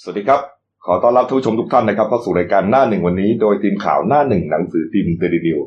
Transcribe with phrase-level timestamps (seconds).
[0.00, 0.40] สวัสดีครับ
[0.86, 5.58] ขอต้อนรับผู้ชมทุกท่านนะครับเข้าสู่รายการหน้าหนึ่งวันนี้ โดยทีมข่าวหน้าหนึ่งหนังสือพิมพ์เดลินิวส์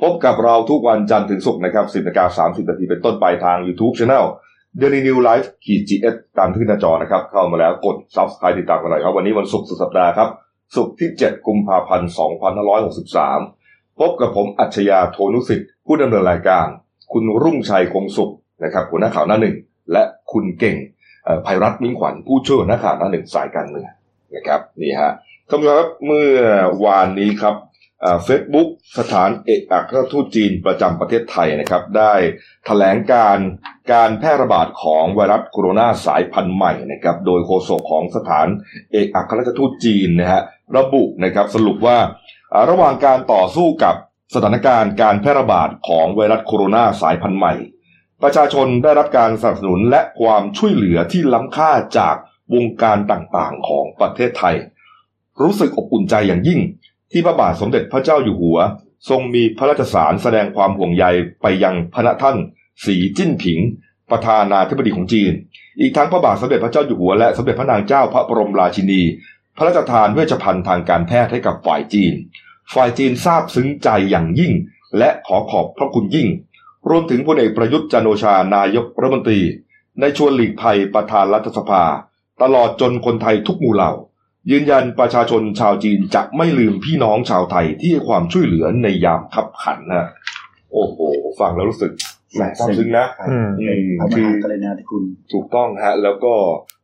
[0.00, 4.24] พบกับเราทุกวันจันทร์ถึงศุกร์นะครับ 10นาฬิกา30นาทีเป็นต้นไปทาง YouTube Channel
[4.78, 10.28] เดลินิวส์ขีด TH ตามที่หน้าจอนะครับ เข้ามาแล้วกด Subscribe ติดตามกันหน่อยครับ วันนี้วันศุกร์สุดสัปดาห์ครับ
[10.74, 12.10] ศุกร์ที่ 7 กุมภาพันธ์
[13.24, 16.66] 2563 พบกับผมอัจฉริยะโทนุสิทธิ์ผู้ดำเนินรายการ
[17.12, 18.32] คุณรุ่งชัยคงสุข
[18.64, 19.56] นะครับหัวหน้าข่าวหน้าหนึ่ง
[19.92, 20.02] และ
[20.32, 20.76] คุณเก่ง
[21.46, 23.90] ภัยรัตน์มิ่งขวัญผู้ช่วยหัวหน้าข่าวหน้าหนึ่งสายการเมือง
[24.34, 25.12] นะครับนี่ฮะ
[25.48, 26.30] ท่านผู้ชมครับเมื่อ
[26.84, 27.54] วานนี้ครับ
[28.24, 28.68] เฟซบุ๊ก
[28.98, 32.14] สถานเอกอัคราชทูตจีนประจำประเทศไทยนะครับ ได้
[32.66, 33.38] แถลงการ
[33.92, 38.46] การแพร่ระบาดของไวรัสโคโรนาสายพันธุ์ใหม่นะครับ โดยโฆษกของสถาน
[38.92, 40.42] เอกอัครราชทูตจีนนะฮะ
[40.76, 41.98] ระบุนะครับสรุปว่า
[42.70, 43.94] ระหว่างการต่อสู้กับ
[44.34, 47.54] สถานการณ์การแพร่ระบาดของไวรัสโคโรนาสายพันธุ์ใหม่
[48.22, 52.16] ประชาชนได้รับการสนับสนุนและความช่วยเหลือที่ล้ำค่าจาก
[52.54, 54.56] วงการต่างๆ ของประเทศไทย
[55.42, 56.60] รู้สึกอบอุ่นใจอย่างยิ่ง
[57.12, 58.58] ที่พระบาทสมเด็จพระเจ้าอยู่หัว
[59.08, 61.04] ทรงมีพระราชสารแสดงความห่วงใย
[61.42, 62.36] ไปยังพระท่าน
[62.84, 63.58] สีจิ้นผิง
[64.10, 65.32] ประธานาธิบดีของจีน
[65.80, 69.02] อีกทั้งพระบาทสมเด็จพระเจ้าอยู่หัวและสมเด็จพระนางเจ้าพระบรมราชินี
[69.56, 72.12] พระราชทานเวชภัณฑ์ทางการแพทย์ให้กับฝ่ายจีน
[72.74, 74.52] ฝ่ายจีนซาบซึ้งใจอย่างยิ่ง
[74.98, 76.28] และขอขอบพระคุณยิ่ง
[76.90, 79.40] รวมถึงพลเอกประยุทธ์จันทร์โอชานายกรัฐมนตรี
[80.00, 81.84] ในชวนหลีกภัยประธานรัฐสภา
[82.42, 83.92] ตลอดจนคนไทยทุกหมู่เหล่า
[84.50, 90.08] ยืนยันประชาชนชาวจีนจะไม่ลืมพี่น้องชาวไทยที่ให้ความช่วยเหลือในยามขับขันนะ
[90.72, 90.98] โอ้โห
[91.40, 91.92] ฟังแล้วรู้สึก
[92.34, 96.34] แหมซาบซึ้งนะอืมอืมพระมคือหากรุณาธิคุณถูกต้องฮะ แล้วก็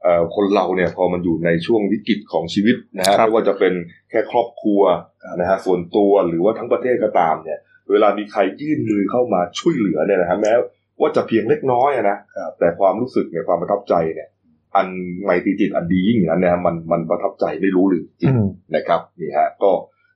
[0.03, 3.75] เอ่อคนเราเนี่ยพอมันอยู่ในช่วงวิกฤตของชีวิตนะฮะครับไม่ว่าจะเป็น
[4.11, 4.81] แค่ครอบครัว
[5.25, 7.59] ครับนะฮะส่วนตัวหรือว่าทั้งประเทศก็ตามเนี่ย
[7.91, 10.53] เวลามีใครยื่นมือเข้ามาช่วยเหลือเนี่ยนะฮะแม้
[11.01, 14.29] ว่าจะเพียงเล็กน้อยอะนะครับแต่ความรู้สึกเนี่ยความประทับใจเนี่ย
[14.77, 14.89] อัน
[15.25, 19.71] ไมตรีจิตอันดียิ่งอย่างนั้นเนี่ยมันมันประทับใจไม่รู้หรือจริงอืมนะครับนี่ฮะ ก็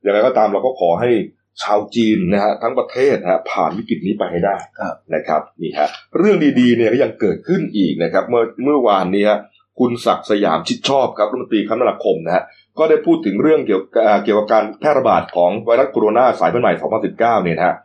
[0.04, 1.10] ยังไงก็ตามเราก็ขอให้
[1.62, 5.88] ชาวจีนนะฮะทั้งประเทศนะฮะผ่านวิกฤตนี้ไปให้ได้ครับนะครับนี่ฮะ
[6.18, 9.38] เรื่องดีๆเนี่ยก็ยังเกิดขึ้นอีกนะครับ เมื่อเมื่อวานนี้ฮะ
[9.78, 12.44] คุณศักดิ์สยามชิดชอบครับรัฐมนตรีคมนาคมนะฮะ
[12.78, 16.72] ก็ได้พูดถึงเรื่องเกี่ยวกับเอ่อเกี่ยวกับการแพร่ระบาดของไวรัสโคโรนาสายพันธุ์ใหม่
[17.08, 17.76] 2019 เนี่ยนะฮะ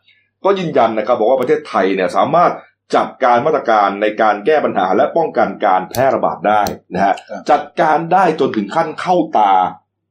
[0.44, 2.52] ก็ยืนยันนะครับบอกว่าประเทศไทยเนี่ยสามารถ
[2.96, 6.62] จัดการมาตรการในการแก้ปัญหาและป้องกันการแพร่ระบาดได้
[6.94, 9.54] นะฮะครับจัดการได้จนถึงขั้นเข้าตา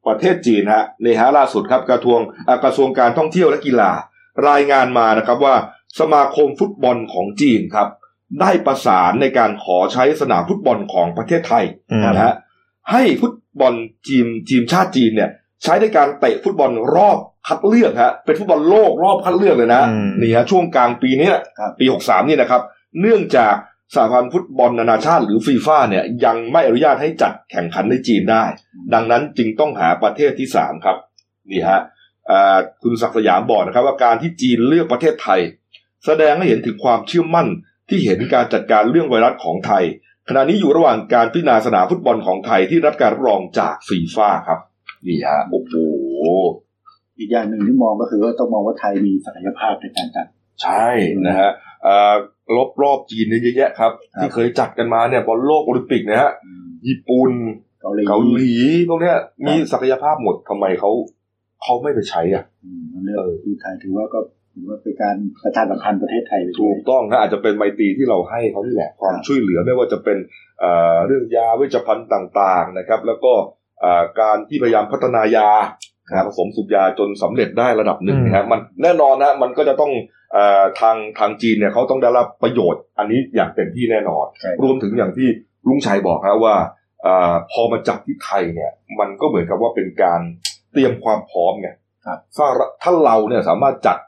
[0.07, 3.91] ประเทศจีนฮะนี่ฮะล่าสุดครับกระทรวงอ่ากระทรวงการท่องเที่ยวและกีฬา
[4.49, 5.55] รายงานมานะครับว่า
[6.01, 7.89] สมาคมฟุตบอลของจีนครับ
[8.41, 12.35] ได้ประสานในการขอใช้สนามฟุตบอลของประเทศไทยอืมนะฮะ
[12.93, 13.75] ให้ฟุต บอล
[14.09, 15.31] ทีมทีมชาติจีนเนี่ย
[15.63, 17.19] ใช้ในการเตะฟุตบอลรอบ
[17.49, 22.63] คัดเลือกฮะเป็นฟุตบอลโลกรอบคัดเลือกเลยนะอืมนี่ฮะช่วงกลางปีนี้ครับปี63นี่นะครับ
[23.01, 23.55] เนื่องจาก
[23.95, 28.45] สหพันธ์ฟุตบอลนานาชาติหรือฟีฟ่าเนี่ยยังไม่อนุญาตให้จัดแข่งขันในจีนได้
[28.95, 30.97] ดังนั้นจึงต้องหาประเทศที่สามครับ
[31.51, 31.81] นี่ฮะ
[32.31, 35.41] อ่าคุณศักดิ์สยามบอกนะครับ ว่าการที่จีนเลือกประเทศไทย
[36.07, 37.49] แสดงให้เห็นถึงความเชื่อมั่น
[37.89, 39.85] ที่เห็นการจัดการเรื่องไวรัสของไทย
[40.33, 44.59] ขณะนี้อยู่ระหว่างการพิจารณาสนามฟุตบอลของไทยที่รับการรับรองจากฟีฟ่าครับ
[45.07, 45.75] นี่ฮะโอ้โห
[47.19, 50.27] อีกอย่างหนึ่งที่มองก็คือว่าต้องมองว่าไทยมีศักยภาพในการจัด
[50.63, 50.89] ใช่
[51.27, 51.51] นะฮะ
[51.87, 52.15] อ่า
[52.55, 57.31] รอบรอบจีนเนี่ยเยอะแยะครับครับ ที่เคยจัดกันมาเนี่ยบอลโลกโอลิมปิกนะฮะอืมญี่ปุ่น
[57.83, 58.53] เกาหลีเกาหลี
[58.89, 59.17] พวกเนี้ย
[59.47, 60.91] มีศักยภาพหมดทำไมเขา
[61.63, 64.21] เขาไม่ไปใช้อะอืมเลือกดูไทยถือว่าก็
[64.55, 70.19] ถือว่าเป็นการประชาสัมพันธ์ประเทศไทยไปด้ถูวยกต้องนะอาจจะเป็นไมตรีที่เราให้เขาที่แหละความครับช่วยเหลือไม่ว่าจะเป็น
[70.61, 73.33] เอ่อเรื่องยาเวชภัณฑ์ต่างๆนะครับ แล้วก็
[73.81, 75.49] เอ่อการที่พยายามพัฒนายา
[76.11, 79.93] นะผสมสุบยาจนสำเร็จได้ระดับหนึ่งนะครับมันแน่นอนนะมันก็จะต้อง
[80.33, 85.29] เอ่อทางทางจีนเนี่ยเขาต้องได้รับประโยชน์ อันนี้อย่างเต็มที่แน่นอนใช่รวมถึงอย่างที่
[85.69, 86.57] ลุงชัยบอกครับว่า
[87.07, 90.21] อาพอมาจับที่ไทยเนี่ย มันก็เหมือนกับว่าเป็นการ
[90.73, 91.69] เตรียมความพร้อมไง
[92.07, 92.47] ครับถ้า
[92.83, 93.99] ถ้าเราเนี่ยสามารถจัด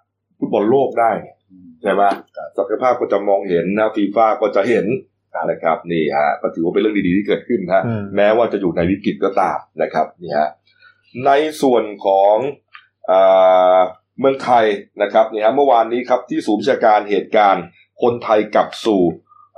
[0.43, 2.03] ฟุตบอลโลกได้เนี่ยอืมใช่ไหม
[2.57, 4.87] ศักยภาพก็จะมองเห็นนะฟีฟ่าก็จะเห็น
[5.35, 10.49] ครับนะครับนี่ฮะก็ถือว่าเป็นเรื่องดีๆที่เกิดขึ้นฮะอืมแม้ว่าจะอยู่ในวิกฤตก็ตามนะครับนี่ฮะ
[11.27, 11.31] ใน
[11.63, 12.37] ส่วนของ
[13.11, 13.79] อา
[14.21, 14.67] เมืองไทย
[15.03, 17.65] นะครับนี่ฮะเมื่อวานนี้ครับที่ศูนย์วิชาการเหตุการณ์
[18.03, 19.03] คนไทยกลับสู่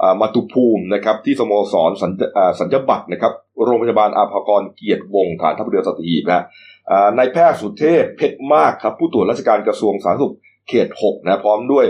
[0.03, 3.33] อ่ามาตุภูมินะครับที่สโมสรสัญอ่าสัญญบัตรนะครับ
[3.65, 6.45] โรงพยาบาลอาภากรเกียรติวงศ์ฐานทัพเรือสัตหีบนะ
[6.91, 10.35] อ่านายแพทย์สุเทพเพชรมากครับผู้ตรวจราชการกระทรวงสาธารณสุข
[10.69, 11.87] เขต 6 นะพร้อมด้วย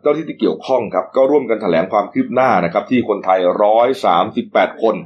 [0.00, 3.38] เจ้าที่ที่เกี่ยวข้องครับก็ร่วมกันแถลงความคืบหน้านะครับที่คนไทย
[4.10, 4.96] 138 คน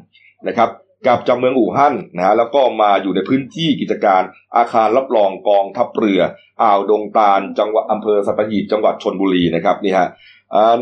[0.48, 0.70] นะครับ
[1.06, 4.22] กลับจากเมืองอู่ฮั่นนะฮะแล้วก็มาอยู่ในพื้นที่กิจการ
[4.56, 6.20] อาคารรับรองกองทัพเรือ
[6.62, 10.08] อ่าวดงตาลจังหวัดอำเภอสัตหีบจังหวัดชนบุรีนะครับนี่ฮะ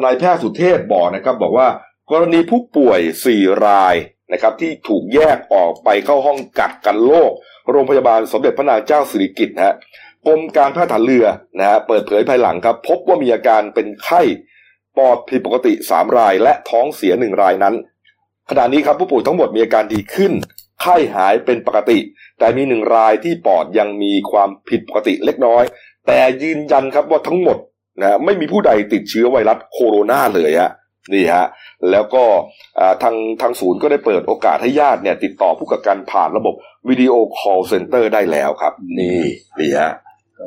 [0.05, 1.69] นายแพทย์สุเทพบอกนะครับบอกว่า
[2.11, 3.01] กรณีผู้ป่วย
[3.33, 3.95] 4 ราย
[4.33, 7.33] นะครับที่ถูกแยกออกไปเข้าห้องกักกันโรค
[7.71, 9.75] โรงพยาบาลสมเด็จพระนางเจ้าสิริกิติ์นะฮะ
[10.27, 11.27] กรมการแพทย์ฐานเรือ
[11.59, 14.23] นะฮะเปิดเผยภายหลังครับ พบว่ามีอาการเป็นไข้
[14.97, 17.75] ปอดผิดปกติ 3 ราย และท้องเสีย 1 รายนั้น
[18.51, 20.33] ขณะนี้ครับผู้ป่วยทั้งหมดมีอาการดีขึ้น
[20.83, 21.99] ไข้หายเป็นปกติ
[22.39, 25.65] แต่มีหนึ่งรายที่ปอดยังมีความผิดปกติเล็กน้อย
[26.07, 27.59] แต่ยืนยันครับว่าทั้งหมด
[28.01, 30.73] นะไม่มีผู้ใดติดเชื้อไวรัสโคโรนาเลยฮะ
[31.13, 31.47] นี่ฮะ
[31.91, 32.25] แล้วก็
[33.03, 36.55] ทางทางศูนย์ก็ได้เปิดโอกาสให้ญาติเนี่ยติดต่อผู้กักกันผ่านระบบ
[36.89, 39.23] วิดีโอคอลเซ็นเตอร์ได้แล้วครับ นี่
[39.61, 39.93] นี่ฮะ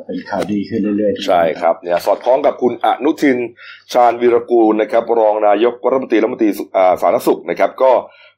[0.06, 3.38] เป็นข่าวดีขึ้นเรื่อยๆ ใช่ครับเนี่ยสอดคล้องกับคุณอนุทิน
[3.92, 6.50] ชาญวีรกูลนะครับ รองนายกรัฐมนตรีรัฐมนตรี
[7.00, 7.92] สาธารณสุขนะครับ ก็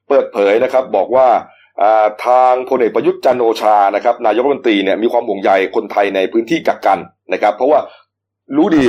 [0.08, 1.28] เปิดเผยนะครับ บอกว่า
[2.26, 6.98] ทางพลเอกประยุทธ์จันโอชานะครับ นายกรัฐมนตรีเนี่ยมีความห่วงใยคนไทยในพื้นที่กักกัน
[7.32, 7.80] นะครับ เพราะว่า
[8.56, 8.86] รู้ดี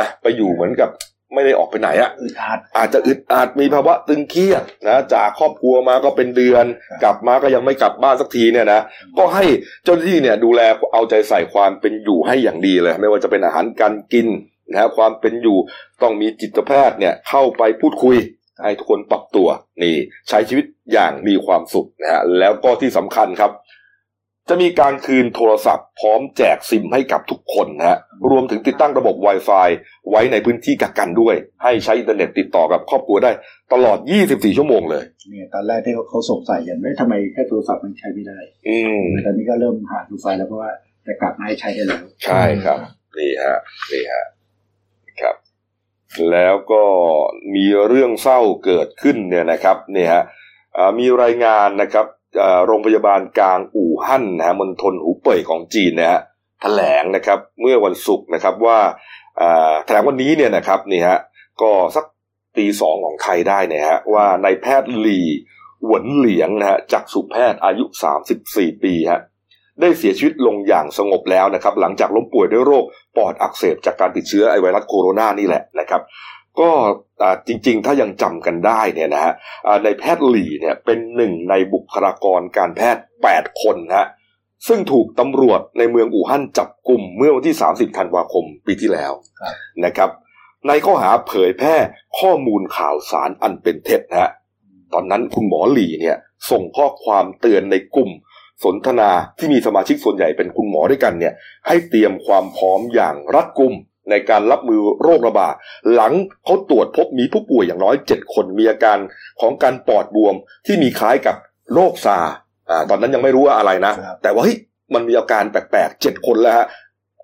[0.00, 0.90] นะไปอยู่เหมือนกับ
[1.34, 6.64] ไม่ได้ออกไปไหนอะอึดอัดอาจจะอึดอัดมีภาวะตึงเครียดนะจากครอบครัวมาก็เป็นเดือน
[7.02, 8.80] กลับมาก็ยังไม่กลับบ้านสักทีเนี่ยนะ
[9.18, 9.44] ก็ให้
[9.84, 10.60] เจ้าหน้าที่เนี่ยดูแล
[10.92, 14.26] เอาใจใส่ความเป็นอยู่ให้อย่างดีเลย ไม่ว่าจะเป็นอาหารการกิน
[14.70, 15.58] นะฮะความเป็นอยู่
[16.02, 18.16] ต้องมีจิตแพทย์เนี่ยเข้าไปพูดคุย
[18.62, 19.48] ให้ทุกคนปรับตัว
[19.82, 19.94] นี่
[20.28, 23.52] ใช้ชีวิตอย่างมีความสุขนะฮะแล้วก็ที่สำคัญครับ
[24.48, 27.98] จะมีการคืนโทรศัพท์พร้อมแจกซิมให้กับทุกคนนะฮะ
[28.30, 29.68] รวมถึงติดตั้งระบบ Wi-Fi
[30.10, 33.30] ไว้ในพื้นที่กักกันด้วย ให้ใช้อินเทอร์เน็ตติดต่อกับครอบครัวได้
[33.72, 33.98] ตลอด
[34.28, 40.70] 24 ชั่วโมงเลยเนี่ยตอนแรกที่เขาเขาสงสัยกันว่าทำไมแค่โทรศัพท์มันใช้ไม่ได้ อืมตอนนี้ก็เริ่มหาดูไฟล์แล้วเพราะว่า
[41.06, 42.78] จะกลับมาให้ใช้ได้แล้วใช่ครับ
[43.18, 43.58] นี่ฮะ
[43.92, 44.24] นี่ฮะ
[45.20, 45.36] ครับ
[46.32, 46.84] แล้วก็
[47.54, 50.22] มีเรื่องเศร้าเกิดขึ้นเนี่ยนะครับเนี่ยฮะ
[50.76, 52.16] อ่ามีรายงานนะครับอ่า
[52.66, 56.20] โรงพยาบาลกลางอู่ฮั่นนะฮะมณฑลหูเป่ยของจีนนะฮะ
[56.62, 58.78] แถลงนะครับเมื่อวันศุกร์นะครับว่า
[59.86, 61.18] แถลงวันนี้เนี่ยนะครับนี่ฮะ
[61.62, 62.04] ก็สัก
[62.56, 65.20] ตีสองของไทยได้เนี่ยฮะว่านายแพทย์หลี
[65.86, 67.84] หวนเหลียงนะฮะจากสุแพทย์อายุ
[68.34, 69.20] 34 ปีฮะ
[69.80, 72.84] ได้เสียชีวิตลงอย่างสงบแล้วนะครับ หลังจากล้มป่วยด้วยโรค
[73.16, 76.02] ปอดอักเสบจากการติดเชื้อไอไวรัสโคโรนานี่แหละนะครับ
[76.60, 76.70] ก็
[77.22, 79.32] อ่าจริงๆ ถ้ายังจำกันได้เนี่ยนะฮะ
[79.66, 83.02] อ่าในแพทย์หลีเนี่ยเป็นหนึ่งในบุคลากรการแพทย์
[83.32, 84.08] 8 คนนะฮะ
[84.66, 90.10] ซึ่งถูกตำรวจในเมืองอู่ฮั่นจับกลุ่มเมื่อวันที่ 30ธันวาคมปีที่แล้วครับนะครับ
[90.68, 91.76] ในข้อหาเผยแพร่
[92.20, 94.30] ข้อมูลข่าวสารอันเป็นเท็จนะฮะ
[94.92, 96.16] ตอนนั้นคุณหมอหลีเนี่ย
[96.50, 98.10] ส่งข้อความเตือนในกลุ่ม
[98.64, 101.34] สนทนาที่มีสมาชิกส่วนใหญ่เป็นคุณหมอด้วยกันเนี่ย
[101.66, 103.74] ให้เตรียมความพร้อมอย่างรัดกุม
[104.10, 105.54] ในการรับมือโรคระบาด
[105.94, 106.12] หลัง
[106.44, 108.98] เขาตรวจพบมีผู้ป่วยอย่างน้อยเจ็ดคนมีอาการ
[109.40, 110.34] ของการปอดบวม
[110.66, 111.36] ที่มีคล้ายกับ
[111.74, 112.34] โรคซาร์
[112.70, 114.58] อ่าตอนนั้นยังไม่รู้ว่าอะไรนะครับแต่ว่าเฮ้ย
[114.94, 116.66] มันมีอาการแปลกๆเจ็ดคนแล้วฮะ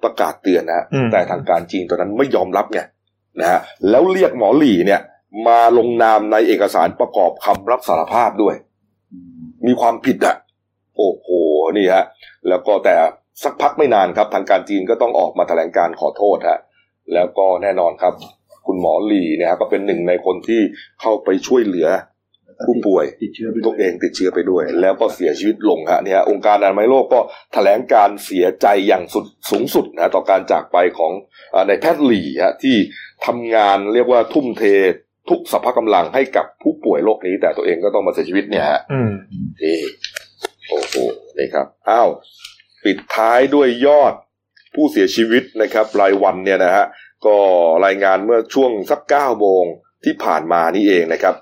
[0.04, 2.80] ประกาศเตือนนะฮะอืมแต่ทางการจีนตอนนั้นไม่ยอมรับไง
[3.40, 3.60] นะฮะ
[3.90, 5.00] แล้วเรียกหมอหลี่เนี่ย
[5.48, 8.54] มาลงนามในเอกสารประกอบคำรับสารภาพด้วย
[9.12, 10.36] อืมมีความผิดอะ
[10.96, 11.26] โอ้โห
[11.76, 12.04] นี่ฮะ
[12.48, 12.94] แล้วก็แต่
[13.42, 16.58] สักพักไม่นานครับ ทางการจีนก็ต้องออกมาแถลงการขอโทษฮะ
[17.14, 18.14] แล้วก็แน่นอนครับ
[18.66, 20.60] คุณหมอหลีเนี่ยฮะก็เป็นหนึ่งในคนที่
[21.00, 21.88] เข้าไปช่วยเหลือ
[22.46, 27.20] แล้วก็ผู้ป่วยติดเชื้อไปด้ตัววยเองติดเชื้อไปด้วย แล้วก็เสียชีวิตลงฮะเนี่ยฮะองค์การอนามัยโลกก็
[27.52, 31.12] แถลงการเสียใจอย่างสุดสูงสุดนะต่อการจากไปของ
[31.54, 32.76] อ่าในายแพทย์หลีฮะที่
[33.26, 34.64] ทำงานเรียกว่าทุ่มเท
[35.30, 39.12] ทุกสรรพกำลังให้กับผู้ป่วยโรคนี้ แต่ตัวเองก็ต้องมาเสียชีวิตเนี่ยฮะอืม
[39.62, 39.78] นี่
[40.68, 40.94] โอ้โห
[41.38, 42.08] นี่ครับอ้าว
[42.84, 44.14] ปิดท้ายด้วยยอด
[44.74, 46.84] ผู้เสียชีวิตนะครับรายวันเนี่ยนะฮะ
[47.26, 47.36] ก็
[47.84, 49.64] รายงานเมื่อช่วงสักเก้าโมง
[50.04, 51.34] ที่ผ่านมานี่เองนะครับ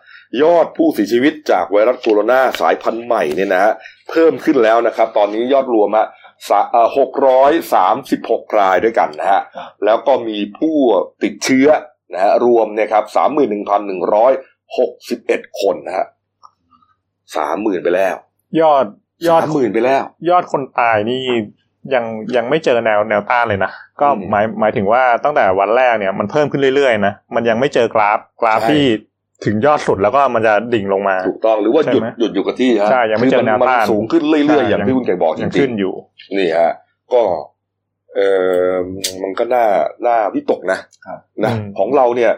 [0.43, 3.73] ยอดผู้เสียชีวิตจากไวรัสโคโรนาสายพันธุ์ใหม่เนี่ยนะฮะ
[4.11, 6.09] เพิ่มขึ้นแล้วนะครับ ตอนนี้ยอดรวมฮะ
[6.99, 10.77] หกร้อยสามสิบหกรายด้วยกันนะฮะครับแล้วก็มีผู้
[11.23, 11.69] ติดเชื้อ
[12.13, 14.33] นะฮะรวมเนี่ยครับสามหมื่นหนึ่งพันหนึ่งร้อย
[14.79, 16.07] หกสิบเอ็ดคนนะฮะ
[17.37, 18.15] สามหมื่นไปแล้ว
[18.61, 18.87] ยอด
[19.29, 21.23] ยอดสามหมื่นไปแล้ว ยอดคนตายนี่
[21.95, 22.05] ยัง
[22.37, 28.83] ยังไม่เจอแนวแนวต้านเลยนะก็อืมหมายหมายถึงว่าตั้งแต่วันแรกเนี่ยมันเพิ่มขึ้นเรื่อยๆนะมันยังไม่เจอกราฟกราฟใช่ที่
[29.45, 36.73] ถึงยอดสุดแล้วก็มันจะดิ่งลงมาถูกต้องหรือว่าใช่หยุดไหมหยุดอยู่กับที่ฮะใช่ยังไม่เจอแนวคืมัต้านสูงขึ้นเรื่อยๆใช่อย่างที่คุณไก่บอกจยังริขึ้งนอยู่ๆนี่ฮะ
[37.13, 37.23] ก็
[38.17, 38.21] เอ
[38.65, 38.69] อ
[39.23, 39.65] มันก็น่า
[40.07, 42.33] น่าวิตกนะครับนะอืมของเราเนี่ย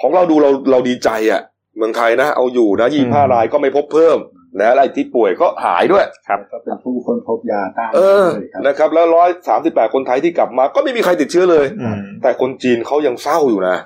[0.00, 1.40] ของเราดูเราเราดีใจอะ
[1.76, 4.18] เมืองไทยนะเอาอยู่นะยี่ห้ารายก็ไม่พบเพิ่ม
[4.60, 13.76] นะอะไรที่ป่วยก็หายด้วยครับก็เป็นผู้ค้นพบยาต้านเออเลยครับนะครับ แล้วร้อยสามสิบแปดคนไทยที่กลับมา ก็ไม่มีใครติดเชื้อเลยอืมแต่คนจีนเขายังเศร้าอยู่นะ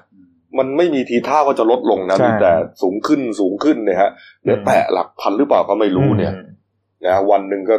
[0.59, 4.11] มันไม่มีทีท่าว่าจะลดลงนะใช่มีแต่สูงขึ้นสูงขึ้นเนี่ยฮะ
[4.45, 6.45] เดี๋ยวอืมแตะหลักพันหรือเปล่าก็ไม่รู้เนี่ยอืม
[7.07, 7.77] นะวันหนึ่งก็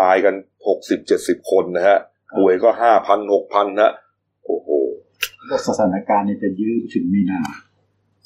[0.00, 0.34] ตายกัน
[0.66, 1.98] หกสิบเจ็ดสิบคนนะฮะ
[2.38, 3.90] ป่วยก็ห้าพันหกพันนะ
[4.46, 4.68] โอ้โห
[5.46, 7.40] แล้วสถานการณ์เนี่ยจะยืดถึงมีนา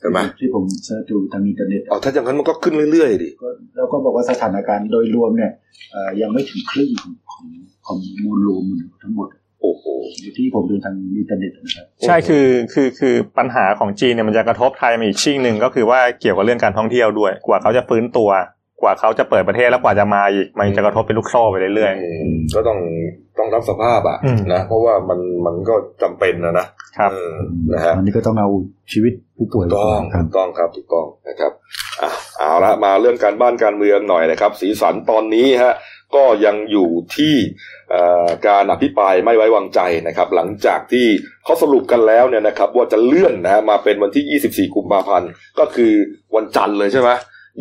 [0.04, 5.52] เห็นไหมที่ผม search ดูทางอินเทอร์เน็ตเอาถ้าอย่างนั้นมันก็ขึ้นเรื่อยๆดิก็แล้วก็บอกว่าสถานการณ์โดยรวมเนี่ย
[5.92, 7.46] เอ่อยังไม่ถึงครึ่งของของ
[7.86, 8.64] ของมวลรวม
[9.02, 9.28] ทั้งหมด
[9.62, 9.84] โอ้โห
[10.20, 18.30] อยู่ที่ผมดูทางอินเทอร์เน็ตนะครับใช่คือคือคือปัญหาของจีนเนี่ยมันจะกระทบไทยมาอีกชิ่งหนึ่งก็คือว่าเกี่ยวกับเรื่องการท่องเที่ยวด้วย กว่าเขาจะฟื้นตัว
[18.84, 22.78] กว่าเขาจะเปิดประเทศแล้วกว่าจะมาอีกมันจะกระทบเป็นลูกโซ่ไปเรื่อยอืมก็ต้อง
[23.38, 26.66] ต้องรับสภาพอะอืมนะเพราะว่ามันมันก็จำเป็นนะนะ
[26.98, 27.34] ครับเออ
[27.72, 28.48] นะฮะอันนี้ก็ต้องเอา
[28.92, 31.52] ชีวิตผู้ป่วยถูกต้องครัถูบกต้องครับถูกต้องนะครับ
[32.02, 35.74] อะเอาละมาเรื่องการบ้านการเมืองหน่อยนะครับ สีสันตอนนี้ฮะ
[36.14, 37.34] ก็ยังอยู่ที่
[37.90, 41.06] เอ่อการอภิปรายไม่ไว้วางใจนะครับ หลังจากที่
[41.44, 45.92] เขาสรุปกันแล้วเนี่ยนะครับ ว่าจะเลื่อนนะฮะมาเป็นวันที่ 24 กุมภาพันธ์ก็คือ
[46.36, 47.10] วันจันทร์เลยใช่ไหม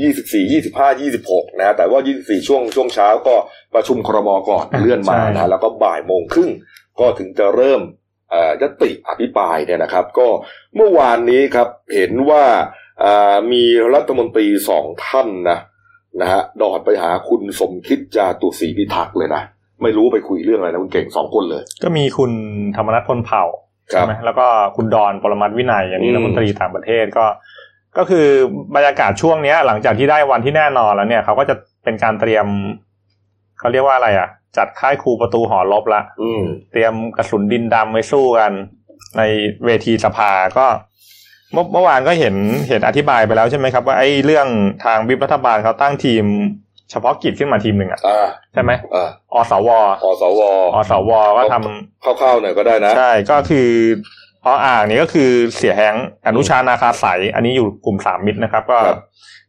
[0.02, 3.36] 24 25 26นะฮะแต่ว่า 24 ช่วงช่วงเช้าก็
[3.76, 6.52] ประชุมครมก่อนเลื่อนมานะฮะแล้วก็บ่ายโมงครึ่ง
[7.00, 7.82] ก็ถึงจะเริ่ม
[8.32, 10.28] เอ่อยติอภิปรายเนี่ยนะครับ ก็
[10.76, 12.44] เมื่อวานนี้ครับเห็นว่า
[13.04, 15.60] อ่ามีรัฐมนตรีสองท่านนะ
[16.22, 19.44] นะฮะดอดไปหาคุณสมคิดจาตุศรีพิทักษ์เลยนะ
[19.84, 22.32] ไม่รู้ไปคุยเรื่องอะไรนะคุณเก่งสองคนเลยๆก็มีคุณ
[22.76, 23.44] ธรรมนัฐพลเผ่า
[23.94, 27.26] ครัใช่บไหมแล้วก็คุณดอนปรมัตถ์วินัยอันนี้อืมรัฐมนตรีต่างประเทศก็
[27.98, 28.28] ก็คือ
[28.76, 32.46] บรรยากาศช่วงเนี้ย หลังจากที่ได้วันที่แน่นอนแล้วเนี่ยเขาก็จะเป็นการเตรียม
[33.60, 38.52] เขาเรียกว่าอะไรอะ จัดค่ายครูประตูหอรบละอืมเตรียมกระสุนดินดำไว้สู้กัน
[39.18, 39.22] ใน
[39.66, 40.66] เวทีสภาก็
[41.54, 42.36] เมื่อเมื่อวานก็เห็น
[42.70, 44.48] เห็นอธิบายไปแล้วใช่ไหมครับ ว่าไอ้เรื่อง
[44.86, 46.26] ทางวิปรัฐบาลเขาตั้งทีม
[46.92, 49.80] เฉพาะกิจขึ้นมาทีมหนึ่งอะอ่าใช่ไหมอ่าอสวอ
[50.22, 50.42] สว
[50.76, 53.70] อสวก็ทำคร่าวๆหน่อยก็ได้นะ ใช่ก็คือ
[54.06, 54.08] พ
[54.52, 55.96] ออ่างนี้ก็คือเสียแหง
[56.28, 59.00] อนุชานาคาใสยอันนี้อยู่กลุ่มสามมิตรนะครับ ก็ครับ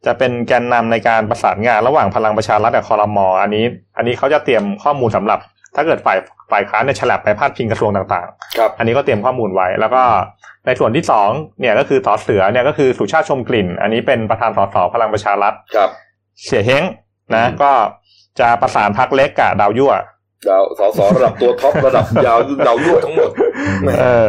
[0.07, 3.65] จะเป็นแกนนำในการประสานงานระหว่างพลังประชารัฐกับคอรมออันนี้
[3.97, 5.39] อันนี้เขาจะเตรียมข้อมูลสำหรับ
[5.77, 6.19] ถ้าเกิดฝ่าย
[6.51, 10.03] ฝ่ายค้านเนี่ยฉลับไปพาดพิงกระทรวงต่างครับๆอันนี้ก็เตรียมข้อมูลไว้ แล้วก็
[10.67, 11.29] ในส่วนที่สอง
[11.61, 15.91] เนี่ยก็คือสอเสือเนี่ยก็คือสุชาติชมกลิ่น อันนี้เป็นประธานสสพลังประชารัฐครับ
[16.45, 16.83] เสียเฮง
[17.35, 17.73] นะอืมก็
[18.41, 19.93] จะประสานพักเล็กกับดาวยั่ว
[20.49, 23.31] ดาวสสระดับตัวท็อประดับยาวดาวยั่วทั้งหมด
[24.01, 24.29] เออ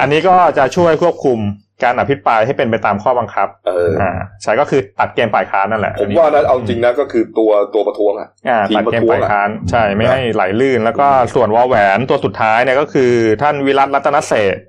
[0.00, 1.40] อันนี้ก็จะช่วยควบคุม
[1.84, 14.62] การอภิปรายให้เป็นไปตามข้อบังคับ เอออ่าใช่ก็คือตัดเกมฝ่ายค้านนั่นแหละ ผมว่านะเอาจริงนะก็คือตัวตัวประท้วงอะอ่าทีมตัดเกมประท้วงฝ่ายค้านใช่ไม่นะให้ไหลลื่น แล้วก็ส่วนวอแหวนตัวสุดท้ายเนี่ยก็คือ ท่านวิรัตรัตนเศรษฐ์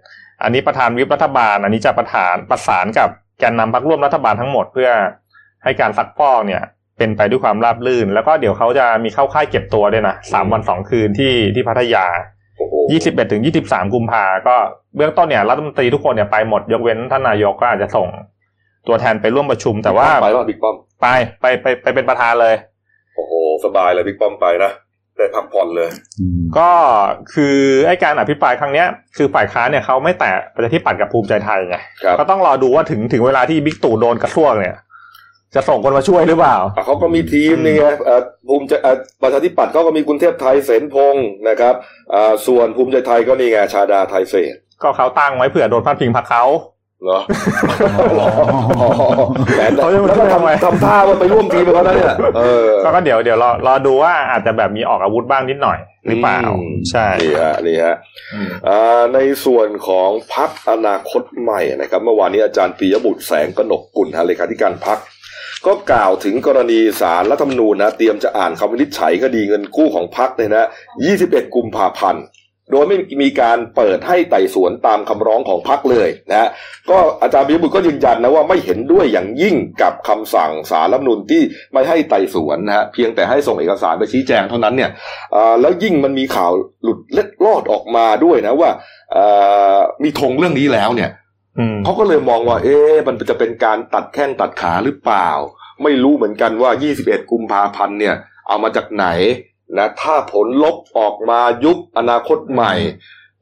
[0.43, 3.09] อันนี้ประธานวิปรัฐบาล อันนี้จะประธานประสานกับ
[3.39, 4.89] แกนนำพรรคร่วมรัฐบาลทั้งหมดเพื่อ
[5.63, 6.63] ให้การซักฟอกเนี่ย
[6.99, 12.05] เป็นไปด้วยความราบรื่น แล้วก็เดี๋ยวเขาจะมีเข้าค่ายเก็บตัวด้วยนะสามวันสองคืนที่ที่พัทยา
[12.57, 14.55] โอ้โห21ถึง23 กุมภาก็
[14.95, 18.07] เบื้องต้นเนี่ยรัฐมนตรีทุกคนเนี่ยไปหมดยกเว้นท่านนายกก็อาจจะส่ง
[18.87, 21.07] ตัวแทนไปร่วมประชุม แต่ว่าไปว่าบิ๊กป้อมไป
[21.41, 22.55] ไปไปไปเป็นประธานเลย
[23.15, 23.33] โอ้โห
[23.65, 24.71] สบายเลยบิ๊กป้อมไปนะ
[25.17, 25.89] ได้พักผ่อนเลย
[26.19, 26.69] อืมก็
[27.33, 28.87] คือไอ้การอภิปรายครั้งเนี้ย
[29.17, 34.75] คือฝ่ายค้านเนี่ยเขาไม่แตะประชาธิปัตย์กับภูมิใจไทยไงครับก็ต้องรอดูว่าถึงถึงเวลาที่บิ๊กตู่โดนกระซวกเนี่ย
[35.55, 41.73] จะส่งคนมาช่วยหรือเปล่าอะเขาก็มีทีมนี่ไงเอ่อภูมิใจเอ่อประชาธิปัตย์เขาก็มีคุณเทพไทยเสนพงศ์นะครับ
[42.13, 46.45] อ่าส่วนภูมิใจไทยก็นี่ไงชาดาไทยเศษก็เขาตั้งไว้เผื่อโดนพาดพิงพรรคเขา
[47.03, 47.19] เหรอ
[49.55, 57.95] แหมเขาจะมาแล้วช่ก็วยทำไมทำทำท่าว่าไปร่วมทีมกับเขานะเนี่ยเออก็ก็เดี๋ยวเดี๋ยวรอรอดูว่าอาจจะแบบมีออกอาวุธบ้างนิดหน่อยหรือเปล่าอืมใช่นี่ฮะนี่ฮะ
[58.33, 64.99] อืมอ่าในส่วนของพักอนาคตใหม่นะครับ เมื่อวานนี้อาจารย์ปียบุตรแสงกนกกุลฮะเลขาธิการพัก
[65.67, 70.67] ก็กล่าวถึงกรณีสารรัฐธรรมนูญนะเตรียมจะอ่านคำวินิจฉัยคดีเงินกู้ของพักเนี่ยนะ
[71.09, 72.23] 21 กุมภาพันธ์
[72.71, 76.49] โดยไม่มีการเปิดให้ไต่สวนตามคำร้องของพักเลยนะฮะ
[76.89, 81.41] ก็อาจารย์ปียบุตรก็ยืนยันนะว่าไม่เห็นด้วยอย่างยิ่งกับคำสั่งสารรัฐธรรมนูญที่
[81.73, 84.91] ไม่ให้ไต่สวนนะฮะเพียงแต่ให้ส่งเอกสารไปชี้แจงเท่านั้นเนี่ย
[85.61, 86.51] แล้วยิ่งมันมีข่าว
[86.83, 88.69] หลุดเล็ดลอดออกมาด้วยนะว่า
[90.03, 91.09] มีธงเรื่องนี้แล้วเนี่ย
[91.83, 95.29] เขาก็เลยมองว่า เอ๊ะมันจะเป็นการตัดแข้งตัดขาหรือเปล่า
[95.83, 98.15] ไม่รู้เหมือนกันว่า 21 กุมภาพันธ์เนี่ย
[98.47, 99.07] เอามาจากไหน
[99.77, 102.73] นะถ้าผลลบออกมายุบอนาคตใหม่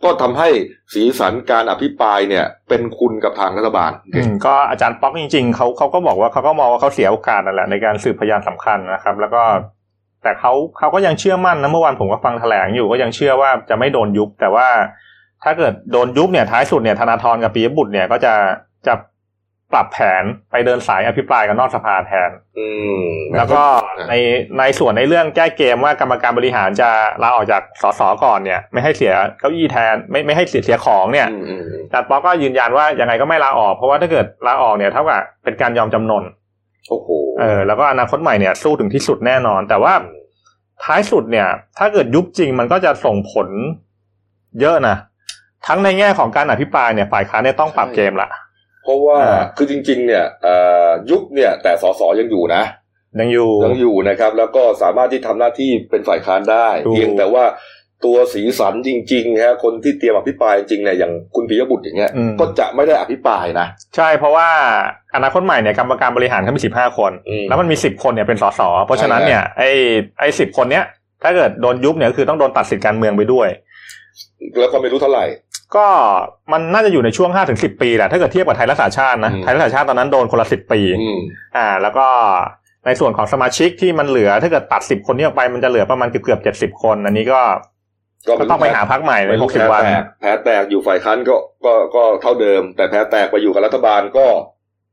[0.04, 0.50] ก็ทำให้
[0.94, 9.44] สีสันการอภิปรายเนี่ย เป็นคุณกับทางรัฐบาลอืมก็อาจารย์ป๊อกจริง ๆเขาเขาก็บอกว่าเขาก็มองว่าเขาเสียโอกาสนั่นแหละในการสืบพยานสำคัญนะครับ แล้วก็
[10.24, 14.68] แต่เขาเขาก็ยังเชื่อมั่นนะเมื่อวานผมก็ฟังแถลงอยู่ก็ยังเชื่อว่าจะไม่โดนยุบแต่ว่า
[15.44, 18.34] ถ้าเกิดโดนยุบเนี่ยท้ายสุดเนี่ยธนาธรกับปียบุตรเนี่ยก็จะ
[18.88, 18.94] จะ
[19.74, 22.68] ปรับแผนไปเดินสายอภิปรายกันนอกสภาแทน อื
[23.00, 23.02] ม
[23.38, 23.64] แล้วก็
[24.10, 24.14] ใน
[24.60, 26.90] ในส่วนในเรื่องแก้เกมว่ากรรมการบริหารจะ
[27.24, 36.24] ลาออกจากสสก่อนเนี่ย ไม่ให้เสียเก้าอี้แทน ไม่ไม่ให้เสียเสียของเนี่ยอืมอืมอืมอาจารย์ป๊อกก็ยืนยันว่ายังไงก็ไม่ลาออก เพราะว่าถ้าเกิดลาออกเนี่ยเท่ากับเป็นการยอมจำนน
[36.90, 39.94] โอ้โหเออแล้วก็อนาคตใหม่เนี่ยสู้ถึงที่สุดแน่นอน แต่ว่า
[40.84, 43.48] ท้ายสุดเนี่ย ถ้าเกิดยุบจริงมันก็จะส่งผล
[44.62, 44.98] เยอะนะ
[45.68, 48.32] ทั้งในแง่ของการอภิปรายเนี่ยฝ่ายค้านเนี่ยต้องปรับเกมละผ
[48.84, 50.56] เพราะว่าอ่าคือจริง ๆ เนี่ยเอ่
[50.88, 52.64] อยุบเนี่ย แต่สสยังอยู่นะ
[53.20, 57.46] ยังอยู่ยังอยู่นะครับ แล้วก็สามารถที่ทำหน้าที่เป็นฝ่ายค้านได้ถูกเพียงแต่ว่า
[58.06, 64.50] ตัวสีสันจริงๆฮะคนที่เตรียมอภิปรายจริงเนี่ยอย่างคุณปิยบุตรอย่างเงี้ยอืมก็จะไม่ได้อภิปรายนะใช่เพราะว่า
[65.16, 69.70] อนาคตใหม่เนี่ยกรรมการบริหารเขามีสิบห้าคนอืมแล้วมันมีสิบคนเนี่ยเป็นสสเพราะฉะนั้นใช่เนี่ยไอ้
[70.20, 70.86] ไอ้สิบคนเนี้ย
[71.24, 73.48] ถ้าเกิดโดนยุบเนี่ยคือต้องโดนตัดสิทธิการเมืองไปด้วย
[74.60, 75.26] แล้วก็ไม่รู้เท่าไหร่
[75.76, 75.88] ก็
[76.52, 81.20] มันน่าจะอยู่ในช่วงห้าถึงสิบปีแหละถ้าเกิดเทียบกับไทยรักษาชาตินะอืมไทยรักษาชาติตอนนั้นโดนคนละสิบปีอืม
[81.58, 82.08] อ่า แล้วก็
[82.86, 87.42] ในส่วนของสมาชิกที่มันเหลือถ้าเกิดตัดสิบคนนี้ออกไปมันจะเหลือประมาณเกือบเกือบเจ็ดสิบคน อันนี้ก็
[88.40, 94.26] ก็ต้องไปหาพักใหม่ในไม่หรู้กสิบแพ้วันแตกแพ้แตกอยู่ฝ่ายค้านก็ก็ก็เท่าเดิม แต่แพ้แตกไปอยู่กับรัฐบาลก็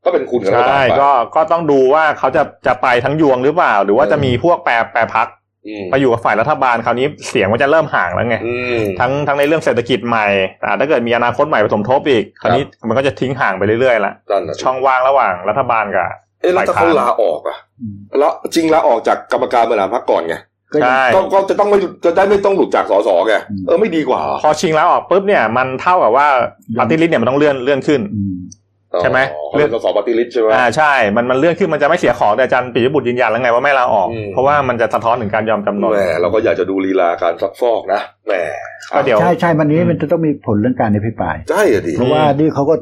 [0.05, 5.44] ก็เป็นคุณกับรัฐบาลใช่ไปก็ก็ต้องดูว่าเขาจะจะไปทั้งยวงหรือเปล่า หรือว่าจะมีพวกแปรแปรพักอืม
[5.91, 10.27] ไปอยู่กับฝ่ายรัฐบาลคราวนี้เสียงมันจะเริ่มห่างแล้วไงอืมทั้งทั้งในเรื่องเศรษฐกิจใหม่
[10.61, 16.09] แต่ถ้าเกิดมีอนาคตใหม่ผสมทบอีกคราวนี้มันก็จะทิ้งห่างไปเรื่อยๆละนั่นน่ะช่องว่างระหว่างรัฐบาลกับ
[16.41, 20.37] เอ๊ะแล้วถ้าเขาลาออกอะอืมแล้วจริงลาออกจากกรรมการบริหารพรรคก่อนไง
[20.73, 26.27] ก็ยังใช่ก็ก็จะต้องไม่จะได้ไม่ต้องหลุดจากสสไงอืมเออไม่ดีกว่าเหรอพอชิงแล้วออกปุ๊บเนี่ยมันเท่ากับว่า
[26.79, 28.37] ปฏิริษีเนี่ยมันต้องเลื่อนเลื่อนขึ้นอืม
[29.03, 29.19] ใช่ไหม
[29.57, 38.33] เรื่องสสปฏิริษีใช่ไหมอ่าใช่ มันมันเลื่อนขึ้นมันจะไม่เสียของแต่อาจารย์ปิยบุตรยืนยันแล้วไงว่าไม่ลาออกอืมเพราะว่ามันจะสะท้อนถึงการยอมจำนนแหมเราก็อยากจะดูลีลาการซักฟอกนะแหม
[38.95, 42.75] ก็เดี๋ยวใช่ใช่วันนี้อืมมันจะต้องมีผลเรื่องการอภิปรายใช่อะดิเพราะว่านี่เขาก็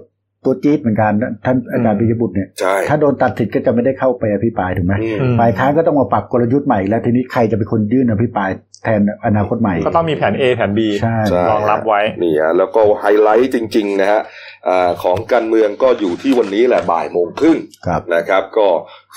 [0.45, 1.13] ตัวจี๊ดเหมือนกัน
[1.45, 8.51] ท่านอาจารย์อืมปิยบุตรเนี่ยใช่ถ้าโดนตัดสิทธิ์ก็จะไม่ได้เข้าไปอภิปรายถูกไหมอืมอืมฝ่ายค้านก็ต้องมาปรับกลยุทธ์ใหม่แล้วทีนี้ใครจะเป็นคนยื่นอภิปราย
[8.85, 14.21] แทนอนาคตใหม่ ก็ต้องมีแผน A แผน B ใช่ใช่รองรับไว้นี่ฮะแล้วก็ไฮไลท์จริง ๆ นะฮะ
[14.69, 18.69] อ่าของการเมืองก็อยู่ที่วันนี้แหละบ่ายโมงครึ่งครับนะครับ ก็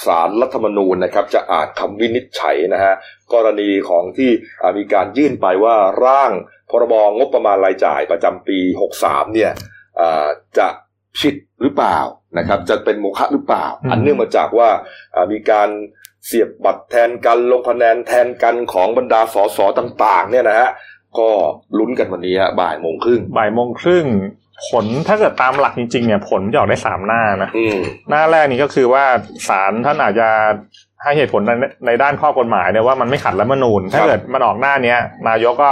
[0.06, 2.94] สารรัฐธรรมนูญนะครับ จะอ่านคำวินิจฉัยนะฮะ
[3.34, 6.32] กรณีของที่อ่ามีการยื่นไปว่าร่าง
[6.70, 8.60] พรบงบประมาณรายจ่ายประจำปี
[8.98, 9.52] 63 เนี่ย
[10.00, 10.28] อ่า
[10.58, 10.68] จะ
[11.20, 11.98] ผิดหรือเปล่า
[12.38, 14.70] นะครับ จะเป็นโมฆะหรือเปล่าอืมอันเนื่องมาจากว่า
[15.16, 15.70] อ่ามีการ
[16.26, 20.70] เสียบบัตรแทนกันลงคะแนนแทนกันของบรรดาสสต่าง ๆ เนี่ยนะฮะ
[21.20, 21.30] ก็
[21.78, 24.06] ลุ้นกันวันนี้ฮะบ่ายโมงครึ่งบ่ายโมงครึ่ง
[24.70, 27.78] ผลถ้าเกิดตามหลักจริงๆเนี่ยผลจะออกได้สามหน้านะอืม
[28.10, 29.04] หน้าแรกนี่ก็คือว่า
[29.48, 30.28] ศาลท่านอาจจะ
[31.04, 31.52] ให้เหตุผลใน
[31.86, 35.72] ในด้านข้อกฎหมายเนี่ยว่ามันไม่ขัดรัฐธรรมนูญถ้าเกิดมันออกหน้าเนี้ยนายกก็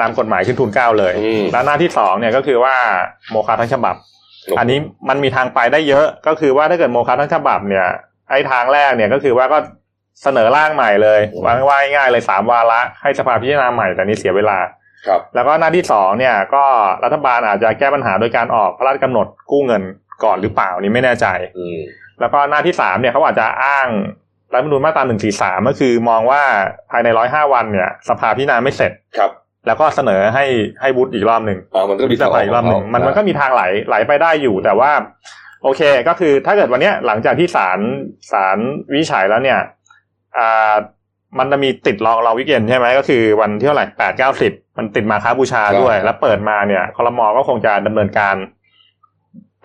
[0.00, 2.76] นำกฎหมายขึ้นทุนเกล้าเลยอืมแล้วหน้าที่สองเนี่ยก็คือว่า
[3.30, 3.94] โมฆะทั้งฉบับ
[4.58, 7.86] อันนี้มันมีทางไปได้เยอะก็คือว่าถ้าเกิดโมฆะทั้งฉบับเนี่ย
[8.30, 9.58] ไอ้ทางแรกเนี่ยก็คือว่าก็
[10.22, 14.58] เสนอร่างใหม่เลยอืมวางว่าง่ายๆเลยสามวาระให้สภาพิจารณาใหม่แต่นี่เสียเวลา
[15.06, 16.64] ครับแล้วก็หน้าที่สองเนี่ยก็
[17.04, 19.82] รัฐบาลอาจจะแก้ปัญหาโดยการออกพระราชกำหนดกู้เงิน
[20.24, 21.26] ก่อนหรือเปล่านี่ไม่แน่ใจ
[21.58, 21.78] อืม
[22.20, 23.88] แล้วก็หน้าที่สามเนี่ยเขาอาจจะอ้าง
[24.52, 26.42] รัฐธรรมนูญมาตราหนึ่งสี่สามก็คือมองว่า
[26.90, 29.30] ภายในร้อยห้าวันเนี่ย สภาพิจารณาไม่เสร็จครับ
[29.68, 30.44] แล้วก็เสนอให้
[30.80, 34.90] ให้วุฒิอีกรอบหนึ่งอ่ามันก็มีพิจารณาอีกรอบหนึ่งมันมันก็มีทางไหลไหลไปได้อยู่ แต่ว่า
[35.62, 37.78] โอเค ก็คือถ้าเกิดวันเนี้ยหลังจากที่ศาล
[38.32, 38.58] ศาล
[38.90, 39.60] วินิจฉัยแล้วเนี่ย
[40.38, 40.74] อ่า
[41.38, 48.36] มันจะมีติด long long weekend ใช่ไหมก็คือวันที่เท่าไหร่แปดเก้าสิบมันติดมาค้าบูชาด้วย แล้วเปิดมาเนี่ยคอรมอก็คงจะดำเนินการ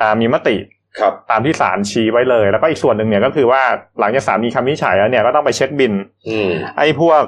[0.01, 0.55] อ่ามีมติ
[0.99, 3.61] ครับตามที่ศาลชี้ไว้เลย แล้วก็อีกส่วนหนึ่งเนี่ยก็คือว่า
[3.99, 5.93] หลังจากศาลมีคำวินิจฉัยแล้วเนี่ยก็ต้องไปเช็คบิล
[6.27, 7.21] อืมไอ้พวก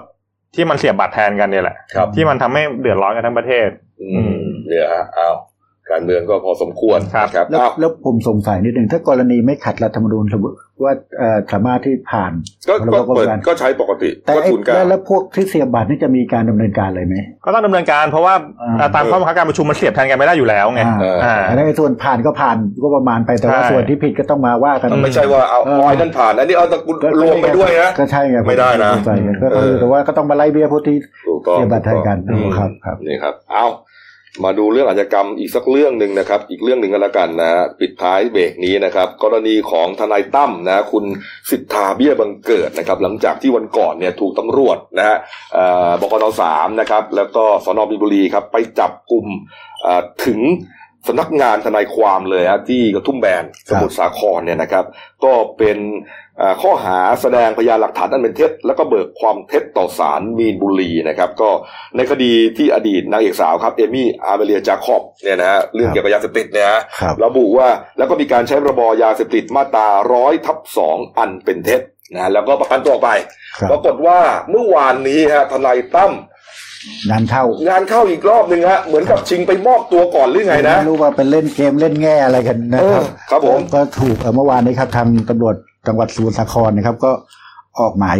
[0.55, 3.69] ที่มันเสียบบัตรแทนกันเนี่ยแหละครับที่มันทำให้เดือดร้อนกันทั้งประเทศ
[4.01, 4.35] อืม
[4.67, 5.29] เนี่ยฮะเอา
[5.95, 12.31] การเมืองก็พอสมควรครับนะครับแล้วเอาแล้วผมสงสัยนิดหนึ่งถ้ากรณีไม่ขัดรัฐธรรมนูญสมมติว่าเอ่อสามารถที่ผ่าน
[12.69, 33.65] ก็พรบก็เปิดงบประมาณก็ใช้ปกติแต่ก็ไอ้ทุนเกล้าแล้วแล้วพวกที่เสียบบัตรนี่จะมีการดำเนินการอะไรไหมก็ต้องดำเนินการเพราะว่าอ่าอ่าตามข้อบังคับการประชุมมันเสียบแทนกันไม่ได้อยู่แล้วไงอ่าเอออ่าอันนี้นไอ้ส่วนผ่านก็ผ่านก็ประมาณไปแต่ว่าใช่ส่วนที่ผิดก็ต้องมาว่ากันอืไม่ใช่ว่าเอาเออออยนั่นผ่านอันนี้เอาตะกุลก็รวมไปด้วยนะก็ใช่ไงไม่ได้นะเข้าใจไงก็เออคือแต่ว่าก็ต้องมาไล่เบี้ยพวกที่ถูกต้องเสียบัตรแทนกันอืมครับครับนี่ครับเอา
[34.43, 41.05] มาดูเรื่องอาชญากรรมอีกสักเรื่องหนึ่งนะครับ อีกเรื่องหนึ่งก็แล้วกันนะฮะปิดท้ายเบรกนี้นะครับ กรณีของทนายตั้มนะคุณ
[41.49, 45.17] สิทธาเบี้ยบังเกิดนะครับ หลังจากที่วันก่อนเนี่ยถูกตำรวจนะฮะ
[46.01, 49.25] บกนสามนะครับ แล้วก็สนบิบุรีครับไปจับกลุ่ม
[50.25, 50.39] ถึง
[51.07, 54.85] สำนักงานทนายความเลยฮะที่กระทุ่มแบนสมุทรสาครเนี่ยนะครับ
[55.23, 55.77] ก็เป็น
[56.61, 61.49] ข้อหาแสดงพยานหลักฐานอันเป็นเท็จ แล้วก็เบิกความเท็จต่อศาลมีนบุรีนะครับ ก็
[61.95, 67.67] ในคดีที่อดีตนางเอกสาวครับเอมี่อาร์เมเลียจาคอบเนี่ยนะฮะเรื่องเกี่ยวกับยาเสพติดเนี่ยฮะครับระบุว่า
[67.97, 71.81] แล้วก็มีการใช้ระบอยาเสพติดมาตราร้อยทับสองอันเป็นเท็จ
[72.13, 73.11] นะแล้วก็ประกันตัวออกไป
[73.59, 74.19] ครับปรากฏว่า
[74.51, 76.11] เมื่อวานนี้ฮะทนายตั้ม
[77.09, 85.55] งานเข้างานเข้าอีกรอบหนึ่งฮะเหมือนกับชิงไปมอบตัวก่อนหรือไงนะไม่รู้ว่าเป็นเล่นเกมเล่นแง่อะไรกันนะเอครัอบครับผมก็ถูกเอ่อเมื่อวานนี้ครับทางตำรวจ
[85.87, 87.11] จังหวัดสมุทรสาครนะครับ ก็
[87.79, 88.17] ออกหมาย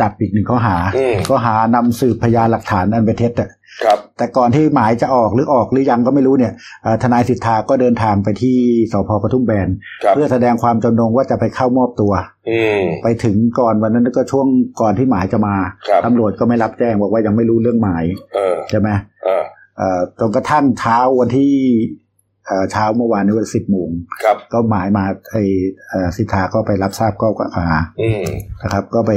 [0.00, 3.50] จับอีกหนึ่งข้อหาอืมข้อหานำสืบพยานหลักฐานอันเป็นเท็จอะ
[3.84, 8.56] ครับ แต่ก่อนที่หมายจะออกหรือออกหรือยังก็ไม่รู้เนี่ยเอ่อทนายสิทธาก็เดินทางไปที่
[8.92, 9.68] สพปทุมแบน
[10.04, 12.12] ครับเพื่อแสดงความจำนงว่าจะไปเข้ามอบตัว
[12.50, 14.46] อืมไปถึงก่อนวันนั้นก็ช่วง
[14.80, 15.56] ก่อนที่หมายจะมา
[15.88, 18.88] ครับตำรวจก็ไม่รับแจ้งบอกว่ายังไม่รู้เรื่องหมายเออใช่ไหม
[19.24, 19.44] เออ
[19.78, 21.54] เอ่อจนกระทั่งเช้าวันที่
[22.50, 23.90] เอ่อเช้าเมื่อวานนี้วันสิบโมง
[24.22, 25.42] ครับก็หมายมาไอ้
[25.88, 27.68] เอ่อสิทธาก็ไปรับทราบข้อกล่าวหา
[28.00, 28.24] อืม
[28.62, 29.12] นะครับ ก็ไป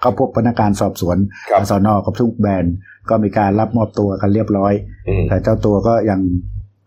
[0.00, 1.16] เข้าพบพนักงานสอบสวน
[1.50, 2.74] ครับสอนอกับทุกแบรนด์
[3.10, 4.72] ก็มีการรับมอบตัวกันเรียบร้อย
[5.08, 6.20] อืมแต่เจ้าตัวก็ยัง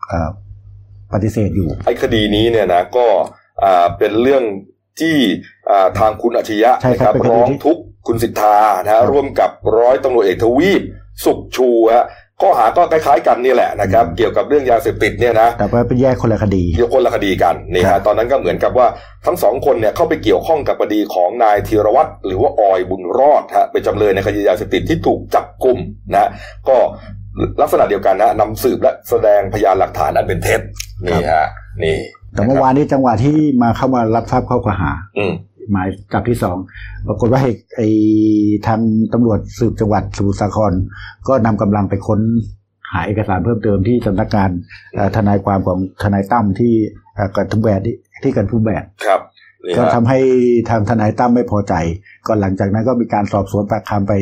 [0.07, 0.29] เอ่อ
[1.13, 3.05] ปฏิเสธอยู่ไอ้คดีนี้เนี่ยนะก็
[3.63, 4.43] อ่าเป็นเรื่อง
[4.99, 5.15] ที่
[5.69, 10.81] อ่าทางคุณอัจฉริยะใช่นะครับเป็นคดีร้องที่ทุกข์คุณสิทธานะครัฮะบร่วมกับร้อยตำรวจเอกทวีป
[11.25, 12.05] สุขชูฮะ
[12.43, 18.87] ข้อหาก็คล้ายๆกันนี่แหละนะครับอืมเกี่ยวกับเรื่องยาเสพติดเนี่ยนะแต่ว่าเป็นแยกคนละคดีเกี่ยวคนละคดีกันนี่ครัฮะบตอนนั้นก็เหมือนกับว่า
[19.25, 25.77] ทั้งสองคนเนี่ยเข้าไปเกี่ยวข้องกับคดีของนายธีรวัตรหรือว่าออยบุญรอดฮะเป็นจำเลยในคดียาเสพติดที่ถูกจับกลุ่ม
[26.13, 26.29] นะ
[26.69, 26.77] ก็
[27.61, 30.61] ลักษณะเดียวกันนะนำสืบและแสดงพยานหลักฐานอันเป็นเท็จ
[31.05, 31.47] นี่ฮะ
[31.83, 31.97] นี่
[32.33, 35.33] แต่เมื่อวานนี้จังหวะที่มาเข้ามารับทราบข้อกล่าวหา อืม
[35.71, 36.57] หมายจับที่สอง
[37.07, 37.87] ปรากฏว่าไอ้ไอ้
[38.67, 38.81] ทาง
[39.13, 40.73] ตำรวจสืบจังหวัดสมุทรสาคร
[41.27, 42.19] ก็นำกำลังไปค้น
[42.91, 44.49] หาเอกสารเพิ่มเติมที่สำนักงาน
[44.95, 46.73] เอ่อทนายความของทนายตั้มที่
[47.15, 49.21] เอ่อกันทุกแบดที่ที่กันทุกแบดครับ
[49.65, 50.19] นี่ก็ฮะทำให้
[50.69, 51.73] ทางทนายตั้มไม่พอใจ
[52.27, 54.13] ก็หลังจากนั้นก็มีการสอบสวนปากคำไป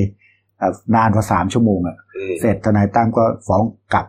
[0.60, 4.06] เอ่อนานกว่าสามชั่วโมงอะอืมเสร็จทนายตั้มก็ฟ้องกลับ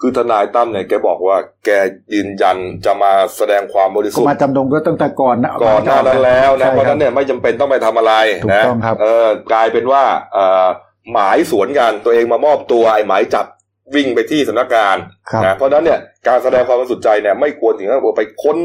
[0.00, 1.70] คือทนายตั้มเนี่ยแกบอกว่า แก
[2.14, 10.02] ยืนยันจะมาแสดงความบริก็สุทมาธิ์จำนงก็ตั้งแต่ก่อนนะก่อนหน้านั้นแล้วนะใช่เพราะฉะนั้นเนี่ยไม่จำเป็นต้องไปทำอะไรถูกนะต้องครับเออกลายเป็นว่า
[10.34, 10.66] เอ่อ
[11.12, 13.46] หมายสวนกันตัวเองมามอบตัวไอ้หมายจับ
[13.94, 14.96] วิ่งไปที่สำนักงาน
[15.30, 15.98] ครับนะเพราะฉะนั้นเนี่ย
[16.28, 18.56] การแสดงความบริสุทธิ์ใจเนี่ยไม่ควรถึงกับไปค้น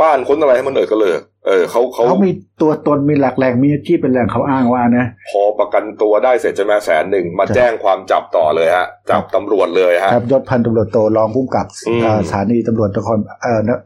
[0.00, 2.32] บ้านค้นอะไรให้มันเอิดกระเลิกเออเขาเขาเขามี
[2.62, 13.80] ตัวตนมีหลักแหล่งมีอาชีพเป็นแหล่งเขาอ้างว่านะ พอประกันตัวได้เสร็จใช่ไหมแสนหนึ่งมาครับแจ้งความจับต่อเลยฮะจับตำรวจเลยฮะครับยศพันตำรวจโตรองผู้กำกับอืมเอ่อสถานีตำรวจนครเอ่อนะ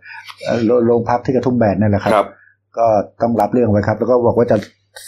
[0.45, 2.27] เอ่อโรโรงพักที่กระทุ่มแบนนั่นแหละครับครับ
[2.79, 2.87] ก็
[3.23, 4.57] ต้องรับเรื่องไว้ครับ แล้วก็บอกว่าจะ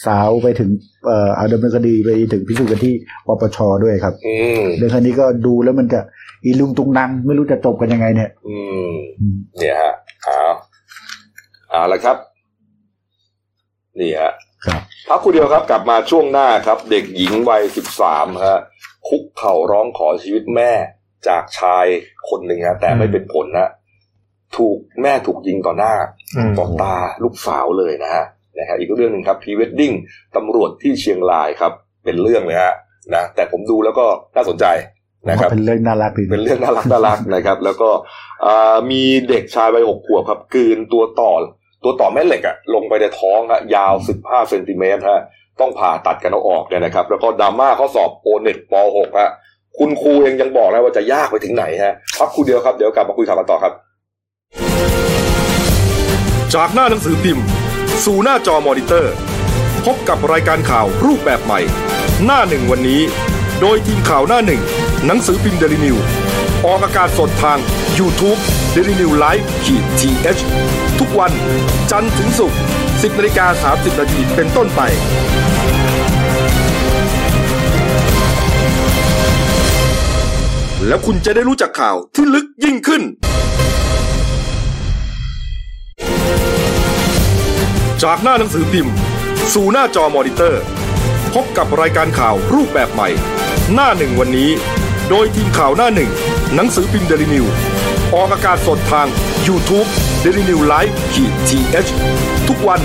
[0.07, 0.71] สาวไปถึง
[1.07, 2.95] เอ่อเอาดำเนินคดีไปถึงพิสูจน์กันที่
[3.27, 6.01] ปปชด้วยครับอืมเรื่องคดีก็ดูแล้วมันจะ
[6.45, 8.59] อีลุงตุงนังไม่รู้จะจบกันยังไงเนี่ย อื
[8.91, 10.41] มอืมเนี่ยฮะเอา
[11.71, 12.17] เอาละครับ
[14.01, 14.33] นี่ฮะ
[14.67, 18.59] ครับพักครู่เดียวครับ กลับมาช่วงหน้าครับ เด็กหญิงวัยสิบสามฮะ
[19.09, 20.73] คุกเข่าร้องขอชีวิตแม่
[21.29, 21.87] จากชาย
[22.29, 23.69] คนหนึ่งฮะ แต่ไม่เป็นผลนะ
[24.57, 25.95] ถูกแม่ถูกยิงต่อหน้า
[26.37, 28.25] อืมต่อตาลูกสาวเลยนะฮะ
[28.59, 29.93] นะฮะอีกเรื่องหนึ่งครับพรีเวดดิ้ง
[30.37, 31.73] ตำรวจที่เชียงรายครับ
[32.05, 32.75] เป็นเรื่องเลยฮะ
[33.15, 34.05] นะแต่ผมดูแล้วก็
[34.37, 34.67] น่าสนใจ
[35.29, 37.91] นะครับเป็นเรื่องน่ารักดีเป็นเรื่องน่ารักน่ารักนะครับ แล้วก็
[38.47, 41.33] อ่ามีเด็กชายวัยหกขวบครับกลืนตัวต่อ
[41.85, 45.21] ตัวต่อแม่เหล็กอะลงไปในท้องฮะยาว15เซนติเมตรฮะ
[45.61, 49.31] ต้องผ่าตัดกันเอาออกเนี่ยนะครับ แล้วก็ดราม่าข้อสอบโอเน็ตป .6 ฮะ
[49.79, 53.73] คุณครูเองยังบอกแล้วว่าจะยากไปถึงไหนฮะพักครู่เดียวครับเดี๋ยวกลับมาคุยข่าวกันต่อครับ
[56.55, 57.45] จากหน้าหนังสือพิมพ์
[58.07, 59.15] สู่หน้าจอมอนิเตอร์
[59.85, 61.61] พบกับรายการข่าวรูปแบบใหม่
[62.25, 63.01] หน้าหนึ่งวันนี้
[63.61, 64.63] โดยทีมข่าวหน้าหนึ่ง
[65.07, 65.97] หนังสือพิมพ์เดลิวิว
[66.67, 67.59] ออกอากาศสดทาง
[67.99, 68.41] YouTube
[68.75, 71.33] d e l i n e w l i v e ขีดทีเทุกวัน
[71.91, 72.59] จันทร์ถึงศุกร์
[72.89, 74.81] 10นาฬิกา30นาทีเป็นต้นไป
[80.87, 83.03] แล้วคุณจะได้รู้จักข่าวที่ลึกยิ่งขึ้น
[88.07, 88.95] จากหน้าหนังสือพิมพ์
[89.55, 90.63] สู่หน้าจอมอนิเตอร์
[91.35, 93.09] พบกับรายการข่าวรูปแบบใหม่
[93.75, 94.51] หน้าหนึ่งวันนี้
[95.11, 96.11] โดยทีมข่าวหน้าหนึ่ง
[96.55, 97.47] หนังสือพิมพ์เดลิวิว
[98.15, 99.07] ออกอากาศสดทาง
[99.47, 99.89] YouTube
[100.25, 102.81] d e l i n e w l i v e ขีดทีเทุกวัน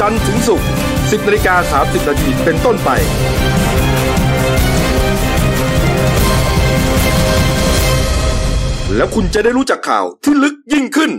[0.00, 0.66] จันทร์ถึงศุกร์
[0.98, 2.90] 10นาฬิกา30นาทีเป็นต้นไป
[8.96, 11.12] แล้วคุณจะได้รู้จักข่าวที่ลึกยิ่งขึ้น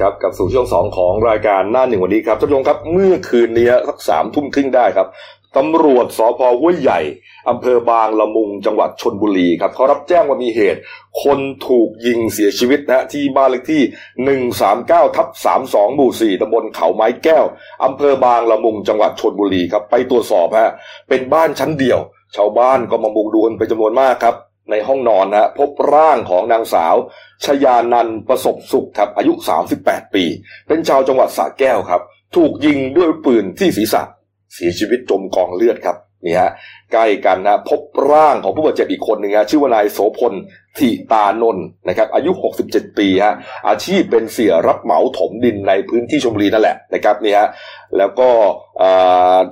[0.00, 5.08] ครับกับสู่ช่วงสองของรายการหน้าหนึ่งวันนี้ครับท่านผู้ชมครับเมื่อคืนนี้สักสามทุ่มครึ่งได้ครับ
[5.56, 7.00] ตำรวจสพห้วยใหญ่
[7.48, 10.80] อำเภอบางละมุงจังหวัดชนบุรีครับเขารับแจ้งว่ามีเหตุ
[11.22, 13.82] คนถูกยิงเสียชีวิตนะฮะที่บ้านเลขที่
[15.08, 15.28] 139ทับ
[15.62, 17.44] 32หมู่4ตำบลเขาไม้แก้ว
[17.84, 20.72] อำเภอบางละมุงจังหวัดชนบุรีครับไปตรวจสอบฮะ
[21.08, 21.98] เป็นบ้านชั้นเดียว
[22.36, 24.36] ชาวบ้านก็มามุงดูกันเป็นจำนวนมากครับ
[24.70, 26.94] ในห้องนอนนะฮะพบร่างของนางสาว
[27.44, 29.32] ชยานันประสบสุขครับอายุ
[29.74, 30.24] 38 ปี
[30.68, 32.02] เป็นชาวจังหวัดสระแก้วครับ
[32.36, 34.02] ถูกยิงด้วยปืนที่ศีรษะ
[34.54, 36.50] เสียชีวิตจมกองเลือดครับนี่ฮะ
[36.92, 40.32] ใกล้กันนะพบร่างของผู้บาดเจ็บอีกคนหนึ่งฮะชื่อว่านายโสพล
[40.78, 42.30] ทิตานนท์นะครับอายุ
[42.64, 43.34] 67 ปีฮะ
[43.68, 47.48] อาชีพเป็นเสียรับเหมาถมดินในพื้นที่ชลบุรีนั่นแหละนะครับนี่ฮะ
[47.98, 48.28] แล้วก็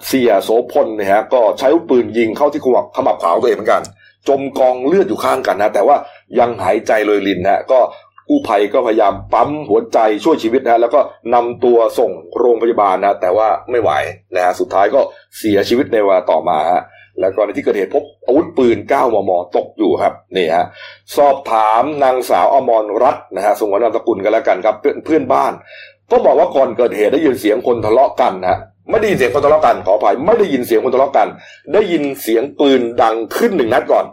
[0.07, 3.83] เสียโสพลนี่ยฮะก็ใช้ปืนยิงเข้าที่ขมับขมับขวาของตัวเองเหมือนกัน
[4.29, 5.97] จมกองเลือดอยู่ข้างกันนะแต่ว่า
[6.39, 7.81] ยังหายใจโรยรินนะฮะก็
[8.29, 11.01] กู้ภัยก็พยายามปั๊มหัวใจช่วยชีวิตนะแล้วก็
[11.35, 13.91] นำตัวส่งโรงพยาบาลนะแต่ว่าไม่ไหว
[14.35, 15.01] นะฮะสุดท้ายก็
[15.39, 16.83] เสียชีวิตในเวลาต่อมาฮะ
[17.21, 20.67] แล้วก็ในที่เกิดเหตุพบอาวุธปืน 9 มม ตกอยู่ครับนี่ฮะ
[21.17, 25.53] สอบถามนางสาวอมรรัตน์นะฮะสงวนนามสกุลกันแล้วกันครับเพื่อนเพื่อนบ้าน
[26.11, 28.59] ก็บอกว่าก่อนเกิดเหตุได้ยินเสียงคนทะเลาะกันนะฮะ
[28.91, 31.29] ไม่ได้ยินเสียงคนทะเลาะกันขออภัยไม่ได้ยินเสียงคนทะเลาะกัน
[31.75, 34.05] ได้ยินเสียงปืนดังขึ้นหนึ่งนัดก่อน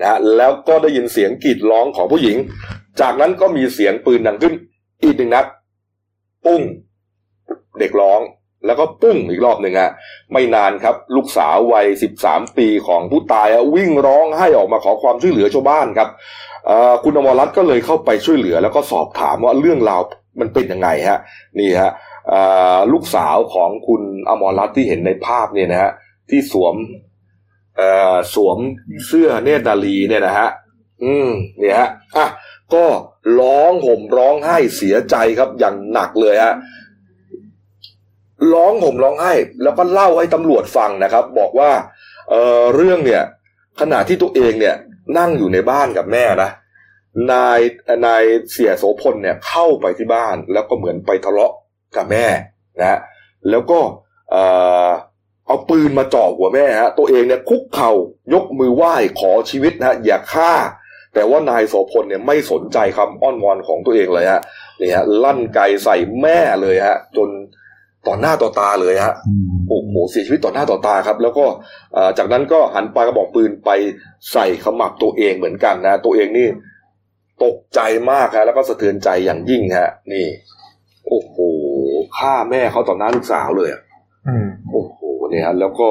[0.00, 2.36] นะฮะแล้วก็ได้ยินเสียงกรีดร้องของผู้หญิง
[3.00, 4.54] จากนั้นก็มีเสียงปืนดังขึ้น
[5.02, 5.46] อีกหนึ่งนัด
[6.44, 6.62] ปุ้ง
[7.80, 8.20] เด็กร้อง
[8.66, 9.90] แล้วก็ปุ้งอีกรอบหนึ่งฮะ
[10.32, 16.08] ไม่นานครับ ลูกสาววัยสิบสามปีของผู้ตายวิ่งร้องให้ออกมาขอความช่วยเหลือชาวบ้านครับ
[17.04, 20.02] คุณอมรรัตน์ก็เลยเข้าไปช่วยเหลือ แล้วก็สอบถามว่าเรื่องราว
[20.40, 21.20] มันเป็นยังไงฮะ
[21.58, 21.92] นี่ฮะ
[22.92, 25.92] ลูกสาวของคุณอมรรัตน์ที่เห็นในภาพเนี่ยนะฮะ
[26.30, 26.74] ที่สวม
[28.34, 28.58] สวม
[29.06, 30.48] เสื้อเนตรนารีเนี่ยนะฮะ
[31.04, 32.26] อืมเนี่ยฮะอะ
[32.74, 32.84] ก็
[33.40, 36.54] ร้องห่มร้องไห้เสียใจครับอย่างหนักเลยฮะ
[38.52, 41.70] ร้องห่มร้องไห้ แล้วก็เล่าให้ตำรวจฟังนะครับ บอกว่า
[42.30, 43.22] เออเรื่องเนี่ย
[43.80, 44.74] ขณะที่ตัวเองเนี่ย
[45.18, 46.50] นั่งอยู่ในบ้านกับแม่นะ
[47.32, 47.60] นาย
[48.06, 51.52] นายเสียโสพลเนี่ยเข้าไปที่บ้าน แล้วก็เหมือนไปทะเลาะ
[51.96, 52.26] กับแม่
[52.80, 52.98] นะฮะ
[53.50, 53.80] แล้วก็
[54.30, 54.36] เอ
[54.88, 54.90] อ
[55.48, 57.92] เอาปืนมาจ่อหัวแม่ฮะตัวเองเนี่ยคุกเข่า
[58.34, 60.52] ยกมือไหว้ขอชีวิตนะฮะอย่าฆ่า
[61.14, 64.40] แต่ว่านายโสพลเนี่ยไม่สนใจคำอ้อนวอนของตัวเองเลยฮะ
[64.80, 67.28] นี่ฮะลั่นไกใส่แม่เลยฮะ จน
[68.06, 71.44] ต่อหน้าต่อตาเลยฮะอืมโอ้โหเสียชีวิตต่อหน้าต่อตาครับ แล้วก็
[71.94, 73.70] เอ่อจากนั้นก็หันปลากระบอกปืนไป
[74.32, 76.48] ใส่ขมับตัวเองเหมือนกันนะ ตัวเองนี่
[77.44, 77.80] ตกใจ
[78.10, 80.26] มากฮะแล้วก็สะเทือนใจอย่างยิ่งฮะ นี่
[81.08, 81.36] โอ้โห
[82.18, 83.82] ฆ่าแม่เขาต่อหน้าลูกสาวเลยอะ
[84.28, 84.97] อืมโอ้โห
[85.30, 85.88] เนี่ยฮะแล้วก็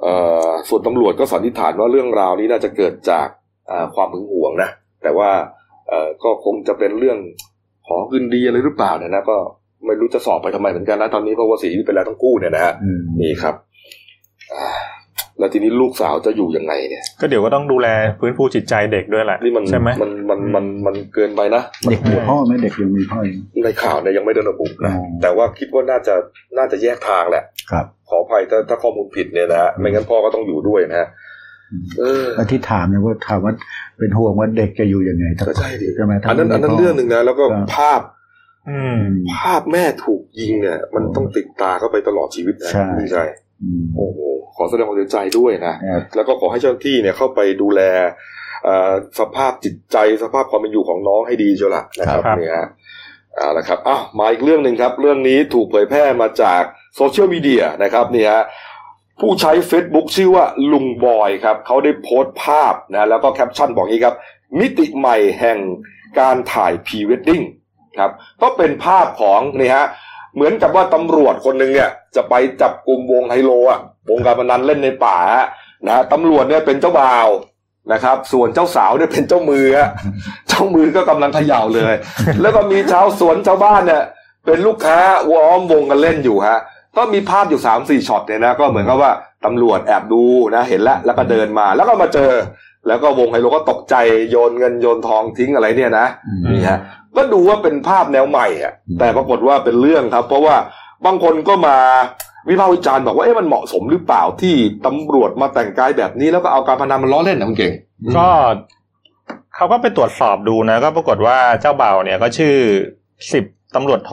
[0.00, 0.12] เอ่
[0.48, 3.28] อส่วนตำรวจก็สันนิษฐานว่าเรื่องราวนี้น่าจะเกิดจาก
[3.70, 4.70] อ่าความหึงหวงนะ
[5.02, 5.30] แต่ว่า
[5.88, 7.18] เอ่อก็คงจะเป็นเรื่อง
[7.86, 9.36] ขอคืนดีอะไรหรือเปล่าเนี่ยนะก็
[9.86, 13.54] ไม่รู้จะสอบไปทำไมเหมือนกันนะตอนนี้เพราะว่าเสียชีวิตไปแล้วทั้งคู่เนี่ยนะฮะอืมนี่ครับ
[14.54, 14.75] อ่า
[15.38, 17.88] แล้วทีนี้ลูกสาวจะอยู่ยังไงเนี่ย ก็เดี๋ยวก็ต้องดูแล
[18.20, 26.14] ฟื้นฟูจิตใจเด็กด้วยแหละนี่มันใช่ไหมมันมันมันมันเกินไปนะมันเด็กมีพ่อไหมเด็กยังมีพ่ออยู่ในข่าวเนี่ยยังไม่ได้ระบุนะอ๋อแต่ว่าคิดว่าน่าจะ
[26.58, 31.08] น่าจะแยกทางแหละครับ ขออภัยถ้าถ้าข้อมูลผิดเนี่ยนะฮะไม่งั้นพ่อก็ต้องอยู่ด้วยนะฮะ
[31.98, 33.52] เออแล้วที่ถามเนี่ยว่าถามว่า
[33.98, 38.00] เป็นห่วงว่าเด็กจะอยู่ยังไงก็ใช่ดิใช่ไหมถ้าอันนั้นอันนั้นไม่มีพ่เรื่องหนึ่งนะแล้วก็ครับภาพ
[38.70, 43.45] อืมอืมภาพแม่ถูกยิงเนี่ย มันต้องติดตาเข้าไปตลอดชีวิตนะใช่พี่ชายอืม
[43.96, 44.18] โอ้โห
[44.56, 47.80] ขอแสดงความเสียใจด้วยนะครับแล้วก็ขอให้เจ้าหน้าที่เนี่ยเข้าไปดูแล
[48.64, 52.68] เอ่อสภาพจิตใจสภาพความเป็นอยู่ของน้องให้ดีเชียวละนะครับครับเนี่ยฮะ
[53.36, 56.62] เอาละครับอ้าวมาอีกเรื่องหนึ่งครับ เรื่องนี้ถูกเผยแพร่มาจาก
[56.96, 58.44] โซเชียลมีเดียนะครับนี่ฮะ
[59.20, 64.14] ผู้ใช้ Facebook ชื่อว่าลุงบอยครับ เขาได้โพสต์ภาพนะแล้วก็แคปชั่นบอกงี้ครับ
[64.58, 65.58] มิติใหม่แห่ง
[66.20, 67.42] การถ่ายพรีเวดดิ้ง
[67.98, 68.10] ครับ
[68.42, 69.86] ก็เป็นภาพของนี่ฮะ
[70.36, 75.16] เหมือนกับว่าตำรวจคนหนึ่งเนี่ยจะไปจับกลุ่มวงไฮโลอะวงการพนันเล่นในป่า
[75.88, 77.28] นะตำรวจเนี่ยเป็นเจ้าบ่าว
[77.92, 79.66] นะครับ ส่วนเจ้าสาวเนี่ยเป็นเจ้ามือ
[80.48, 81.94] เจ้ามือก็กำลังเขย่าเลย
[82.40, 84.02] แล้วก็มีชาวสวนชาวบ้านเนี่ย
[84.46, 84.98] เป็นลูกค้า
[85.32, 86.58] วอมวงกันเล่นอยู่ฮะ
[86.96, 89.12] ก็มีภาพอยู่สามสี่ช็อตเนี่ยนะก็เหมือนกับว่า
[89.44, 90.22] ตำรวจแอบดู
[90.54, 92.32] นะเห็นแล้วแล้วก็เดินมาแล้วก็มาเจอ
[92.88, 93.94] แล้วก็วงไฮโลก็ตกใจ
[94.30, 96.78] โยนเงินโยนทองทิ้งอะไรเนี่ยนะอืมนี่ฮะ
[97.16, 100.56] ก็ดูว่าเป็นภาพแนวใหม่อะอืมแต่ปรากฏว่าเป็นเรื่องครับ เพราะว่า
[101.06, 101.76] บางคนก็มา
[102.48, 104.54] วิพากษ์วิจารณ์บอกว่าเอ๊ะมันเหมาะสมหรือเปล่าที่
[104.86, 107.72] ตำรวจมาแต่งกายแบบนี้แล้วก็เอาการพนันมาล้อเล่นนะคุณเก่ง
[108.16, 108.26] ก็
[109.56, 112.54] เขาก็ไปตรวจสอบดูนะ ก็ปรากฏว่าเจ้าบ่าวเนี่ยก็ชื่อ
[113.32, 113.44] สิบ
[113.74, 114.12] ตำรวจโท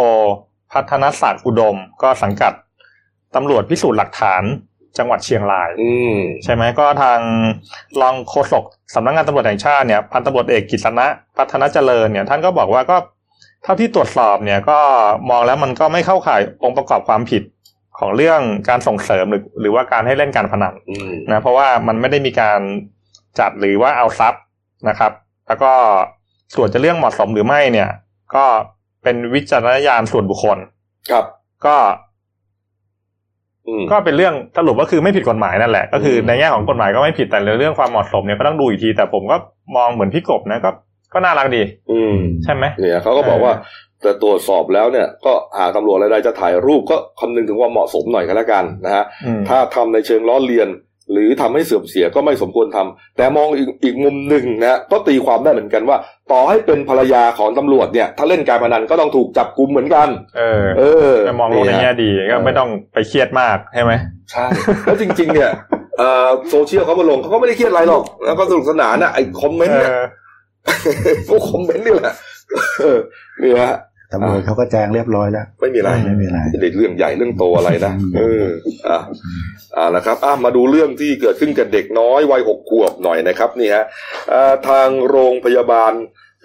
[0.74, 2.54] พัฒนศักดิ์อุดม ก็สังกัด
[3.36, 4.44] ตำรวจพิสูจน์หลักฐาน
[4.98, 7.20] จังหวัดเชียงรายอืมใช่ไหมก็ทาง
[8.02, 8.64] รองโฆษก
[8.96, 12.98] สำนักงานตำรวจแห่งชาติเนี่ยพันตำรวจเอกกิษณะพัฒนาเจริญเนี่ยท่านก็บอกว่าก็
[13.64, 14.80] เท่าที่ตรวจสอบเนี่ยก็
[15.30, 17.44] มองแล้วมันก็ไม่เข้าข่ายองค์ประกอบความผิด
[18.00, 22.60] ของเรื่องการส่งเสริมหรือหรือว่าการให้เล่นการพนันอืมนะเพราะว่ามันไม่ได้มีการ
[23.40, 24.42] จัดหรือว่าเอาทรัพย์
[24.90, 25.12] นะครับ
[25.48, 25.72] แล้วก็
[26.56, 27.90] ส่วนจะเรื่องเหมาะสมหรือไม่เนี่ย
[28.36, 28.46] ก็
[29.04, 30.58] เป็นวิจารณญาณส่วนบุคคล
[31.12, 31.26] ครับ
[31.66, 32.13] ก็อืม
[33.92, 39.38] ก็เป็นเรื่องสรุปก็คือไม่ผิดกฎหมายนั่นแหละก็คือมในแง่ของกฎหมายก็ไม่ผิดแต่ในเรื่องความเหมาะสมเนี่ยก็ต้องดูอีกที แต่ผมก็
[39.76, 40.70] มองเหมือนพี่กบนะก็
[41.14, 43.54] ก็น่ารักดี อืมใช่ไหมเนี่ยเขาก็บอกว่า
[44.02, 50.68] แต่ตรวจสอบแล้วเนี่ยก็หากตำรวจอะไรๆจะถ่ายรูปก็คำนึงถึงความเหมาะสมหน่อยก็แล้วกันนะฮะอืมถ้าทำในเชิงล้อเลียน
[51.12, 55.98] หรือทำให้เสื่อมเสียก็ไม่สมควรทำแต่มองอีกอีกมุมหนึ่งนะก็ตีความได้เหมือนกันว่า
[56.32, 63.94] ต่อให้เป็นภรรยาของตำรวจเนี่ย ถ้าเล่นการพนันก็ต้องถูกจับกุมเหมือนกัน เออ เออมองโลกในแง่ดีก็ไม่ต้องไปเครียดมากใช่ไหม
[64.32, 64.46] ใช่
[64.86, 65.52] แล้วจริง ๆ เนี่ย
[65.98, 69.92] เอ่อโซเชียลเขามาลงเขาก็ไม่ได้เครียดอะไรหรอกแล้วก็สนุกสนานนะไอ้คอมเมนต์เนี่ย
[71.28, 72.14] พวกคอมเมนต์นี่แหละ
[72.80, 73.00] เออ
[73.42, 73.76] นี่ฮะ
[74.14, 78.46] ตำรวจเขาก็แจ้งเรียบร้อยแล้วไม่มีอะไรไม่มีอะไรไม่ได้เรื่องใหญ่เรื่องโตอะไรนะอืมเออ
[78.88, 79.00] อะ
[79.78, 83.86] อ่านะครับอะมาดูเรื่องที่เกิดขึ้นกับเด็กน้อยวัยหกขวบหน่อยนะครับนี่ฮะ
[84.34, 85.94] อ่าทางโรงพยาบาล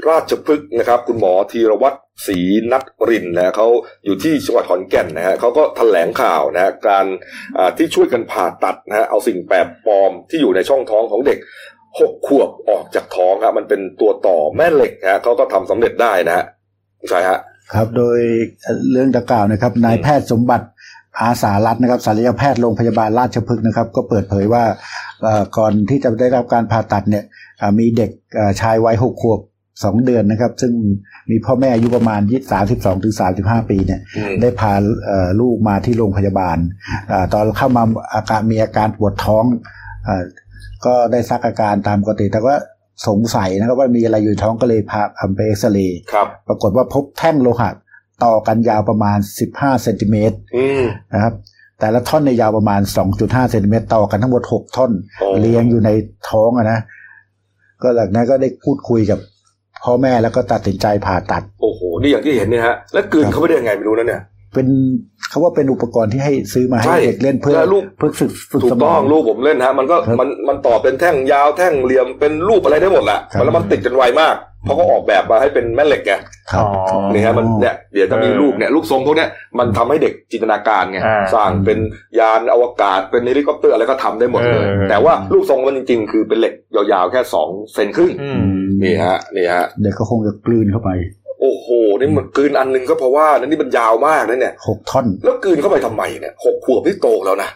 [0.08, 2.38] ราชพฤกษ์นะครับ คุณหมอธีรวัตรศรี
[2.72, 3.68] นัทรินทร์นะฮะเขา
[4.04, 7.06] อยู่ที่จังหวัดขอนแก่นนะฮะเขาก็แถลงข่าวนะฮะการ
[7.58, 11.38] อ่าที่ช่วยกันผ่าตัดนะฮะเอาสิ่งแปลกปลอมที่อยู่ในช่องท้องของเด็ก
[12.00, 16.44] หกขวบออกจากท้องครับมันเป็นตัวต่อแม่เหล็กฮะเขาก็ทำสำเร็จได้นะฮะ
[17.10, 17.38] ใช่ฮะ
[17.74, 18.18] ครับ โดย
[18.90, 20.66] เรื่องดังกล่าวนะครับ นายแพทย์สมบัติ
[21.20, 24.64] อาสารัตน์นะครับศัลยแพทย์โรงพยาบาลราชพฤกษ์นะครับ ก็เปิดเผยว่า
[25.22, 27.24] เอ่อก่อนที่จะได้รับการผ่าตัดเนี่ย
[27.60, 29.40] อ่ามีเด็กเอ่อชายวัยหกขวบ
[29.84, 30.72] สองเดือนนะครับ ซึ่ง
[31.30, 34.72] มีพ่อแม่อายุประมาณยี่สามสิบสองถึงสามสิบห้าปีเนี่ยอืมได้พา
[35.06, 36.56] เอ่อลูกมาที่โรงพยาบาล
[37.12, 37.82] อาตอนเข้ามา
[38.14, 39.44] อาการมีอาการปวดท้อง
[40.08, 40.22] อา
[40.86, 42.56] ก็ได้ซักอาการตามปกติแต่ว่า
[43.06, 47.70] สงสัยนะครับว่ามีอะไรอยู่ในท้องก็เลยพาทำไปเอ็กซเรย์ครับปรากฏว่าพบแท่งโลหะ
[48.24, 49.18] ต่อกันยาวประมาณ
[49.50, 50.82] 15เซนติเมตรอืม
[51.14, 51.34] นะครับ
[51.80, 52.80] แต่ละท่อนในยยาวประมาณ
[53.16, 55.90] 2.5เซนติเมตรต่อกันทั้งหมด 6 ท่อนโอ้เรียงอยู่ใน
[56.30, 56.78] ท้องอะนะ
[57.82, 59.18] ก็หลังนั้นก็ได้พูดคุยกับ
[59.84, 64.22] พ่อแม่แล้วก็ตัดสินใจผ่าตัด โอ้โห นี่อย่างที่เห็นเนี่ยฮะ แล้วกลืนเข้าไปได้ยังไงไม่รู้นะเนี่ย
[64.54, 64.66] เป็น
[65.30, 76.12] เขาว่าเป็นอุปกรณ์ที่ให้ซื้อมาให้ใช่เด็กเล่นเพื่อแล้วลูกเพื่อฝึกฝึกถูสกมต้อองงลูกผมเล่นฮะมันก็ครับมันมันต่อเป็นแท่งยาวแท่งเหลี่ยมเป็นรูปอะไรได้หมดแหละครับแล้วมันติดกันไวมากเพราะเขาออกแบบมาให้เป็นแม่เหล็กไง
[76.52, 81.78] ครับอ๋อนี่ฮะมันเนี่ยเดี๋ยวจะมีเออรูปเนี่ยลูกทรงพวกเนี้ยมันทำให้เด็กจินตนาการไงอ่าสร้างเป็น
[82.18, 90.90] ยานอวกาศเป็นเฮลิคอปเตอร์อะไรก็ทำได้หมดเลยเออแต่ว่ารูปทรงมันจริงๆ คือเป็นเหล็กยาวๆแค่สองเซนครึ่งอืมนี่ฮะนี่ฮะเด็กก็คงจะกลืนเข้าไป
[91.40, 91.66] โอ้โห
[91.98, 97.50] นี่มันกลืนอันหนึ่งก็เพราะว่านั่นนี่มันยาวมากนะเนี่ยหกท่อน แล้วกลืนเข้าไปทำไมเนี่ยหกขวบที่โตแล้วนะ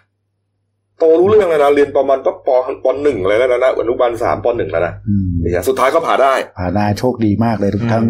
[1.00, 2.48] โตรู้เรื่องแล้วนะ เรียนประมาณก็ป
[2.84, 8.04] ปหนึ่งเลยแล้วนะนะอนุบาลสามปหนึ่งแล้วนะอืมนี่ฮะสุดท้ายก็ผ่าได้ ผ่าได้โชคดีมากเลยทุกอืมทั้ง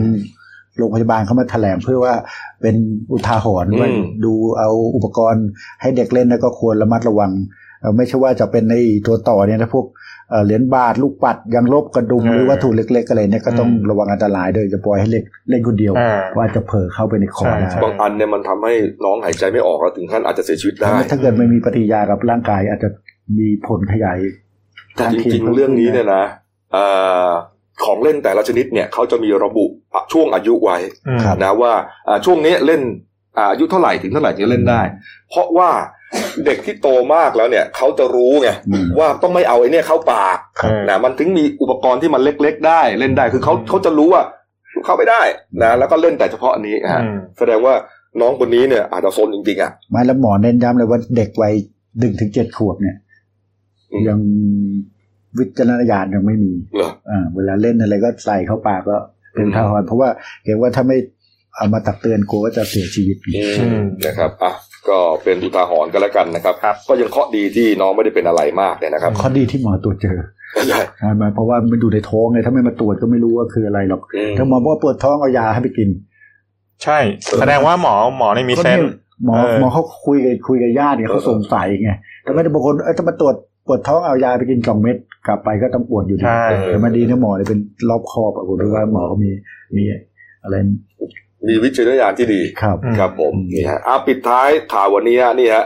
[0.78, 2.14] โรงพยาบาลเขามาแถลงเพื่อว่า
[2.60, 2.76] เป็น
[3.12, 3.88] อุทาหรณ์อืมว่า
[4.24, 5.46] ดูเอาอุปกรณ์
[5.80, 7.61] ให้เด็กเล่นแล้วก็ควรระมัดระวังเอ่อ
[7.96, 8.74] ไม่ใช่ว่าจะเป็นใน
[9.06, 9.86] ตัวต่อเนี่ยนะพวก
[10.30, 22.88] เอ่อเหรียญบาทลูกปัดยางลบกระดุมเออหรือวัตถุเล็ก ๆ อะไรเนี่ยก็ต้องอืมระวังอันตรายด้วยจะปล่อยให้เล็กเล่นคนเดียวอ่าว่าจะเผลอเข้าไปในคอใช่ได้ใช่บางอันเนี่ยมันทำให้น้องหายใจไม่ออกแล้วถึงขั้นอาจจะเสียชีวิตได้ ถ้าเกิดไม่มีปฏิกิริยากับร่างกายอาจจะ
[23.38, 24.18] มีผลขยาย
[24.96, 26.24] แต่จริงๆเรื่องนี้เนี่ยนะ
[26.72, 26.84] เอ่
[27.26, 27.28] อ
[27.84, 29.64] ของเล่นแต่ละชนิดเนี่ยเขาจะมีระบุ
[30.12, 30.76] ช่วงอายุไว้
[31.08, 31.72] อืมครับนะว่า
[32.08, 32.82] อ่าช่วงนี้เล่น
[33.38, 34.82] อ่าอายุเท่าไหร่ถึงเท่าไหร่ถึงจะเล่นได้
[35.30, 35.70] เพราะว่า
[36.46, 44.22] เด็กที่โตมากแล้วเนี่ยเขาจะรู้ไงอืมว่าต้องไม่เอาไอ้เนี่ยเข้าปากครับนะมันถึงมีอุปกรณ์ที่มันเล็ก ๆ ได้เล่นได้คือเขาเขาจะรู้ว่า
[44.84, 45.22] เข้าไม่ได้
[45.62, 47.74] นะแล้วก็เล่นแต่เฉพาะอันนี้ฮะอืมแสดงว่า
[48.20, 51.54] น้องคนนี้เนี่ยอาจจะซนจริงๆอะไม่แล้วหมอเน้นย้ำเลยว่าเด็กวัย
[51.98, 52.96] หนึ่งถึงเจ็ดขวบเนี่ย
[53.92, 54.18] อืมยัง
[55.38, 58.96] วิจารณญาณยังไม่มีเหรออ่าเวลาเล่นอะไรก็ใส่เข้าปากก็
[59.34, 60.08] เป็นอืมทาหรณ์เพราะว่า
[60.44, 60.98] เห็นว่าถ้าไม่
[61.56, 64.52] เอามาตักเตือนกลัวว่าจะเสียชีวิตอืมนะครับอะ
[64.88, 70.18] ก็เป็นอุทาหรณ์กันแล้วกันนะครับครับ ก็ยังเคราะห์ดีที่น้องไม่ได้เป็นอะไรมากเนี่ยนะครับข้อดีที่หมอตรวจเจอ
[70.68, 75.88] ใช่ใช่ไหมเพราะว่ามันอยู่ในท้องไงถ้าไม่มาตรวจก็ไม่รู้ว่าคืออะไรหรอกอืมถ้าหมอบอกว่าปวดท้องเอายาให้ไปกิน
[76.84, 76.98] ใช่
[77.40, 81.90] แสดงว่าหมอหมอในมีก็เซนเนี่ยส์หมอเออหมอเขาคุยกับคุยกับญาติเนี่ยเขาสงสัยไง
[82.22, 83.34] แต่ไม่ได้บางคนเออถ้ามาตรวจ
[83.66, 89.30] ปวดท้องเอายาไปกินสองเม็ดกลับไปก็ต้องปวดอยู่ดีใช่แต่มาดีนะหมอเนี่ยเป็นรอบคอบอะผมดูว่าหมอเขามี
[89.76, 89.82] มี
[90.42, 90.54] อะไร
[91.48, 95.64] มีวิจารณญาณที่ดีครับอืมครับผมอืมนี่ฮะอะปิดท้ายข่าววันนี้ฮะนี่ฮะ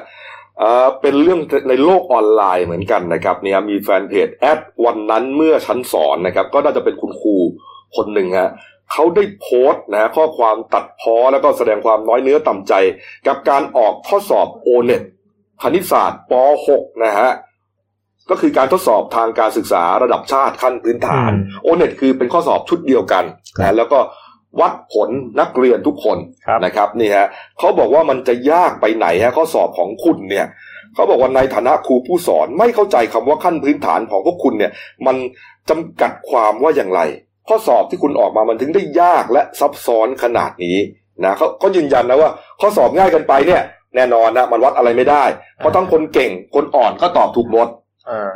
[0.58, 7.36] เอ่อเป็นเรื่องในโลกออนไลน์เหมือนกันนะครับเนี่ยมีแฟนเพจแอดวันนั้นเมื่อฉันสอนนะครับ ก็น่าจะเป็นคุณครู
[7.96, 8.50] คนหนึ่งฮะ
[8.92, 12.72] เขาได้โพสต์นะฮะข้อความตัดพ้อแล้วก็แสดงความน้อยเนื้อต่ำใจ
[13.26, 15.02] กับการออกข้อสอบโอเน็ต
[15.62, 16.32] คณิตศาสตร์ป
[16.68, 17.30] .6 นะฮะ
[18.30, 23.24] ก็คือการทดสอบทางการศึกษาระดับชาติขั้นพื้นฐานอืมโอเน็ตคือเป็นข้อสอบชุดเดียวกัน
[23.58, 23.98] ครันะบแล้วก็
[24.60, 25.08] วัดผล
[25.40, 27.26] นักเรียนทุกคนครับนะครับนี่ฮะ
[27.58, 30.46] เขาบอกว่ามันจะยากไปไหนฮะข้อสอบของคุณเนี่ย
[30.94, 34.72] เขาบอกว่าในฐานะครูผู้สอนไม่เข้าใจคำว่าขั้นพื้นฐานของพวกคุณเนี่ย
[35.06, 35.16] มัน
[35.70, 37.00] จำกัดความว่าอย่างไร
[37.48, 40.76] ข้อสอบที่คุณออกมามันถึงได้ยากและซับซ้อนขนาดนี้
[41.24, 42.30] นะเขาเขายืนยันนะว่า
[42.60, 43.62] ข้อสอบง่ายเกันไปเนี่ย
[43.94, 45.24] แน่นอนนะมันวัดอะไรไม่ได้
[45.58, 47.84] เพราะทั้งคนเก่งคนอ่อนก็ตอบถูกหมดเออ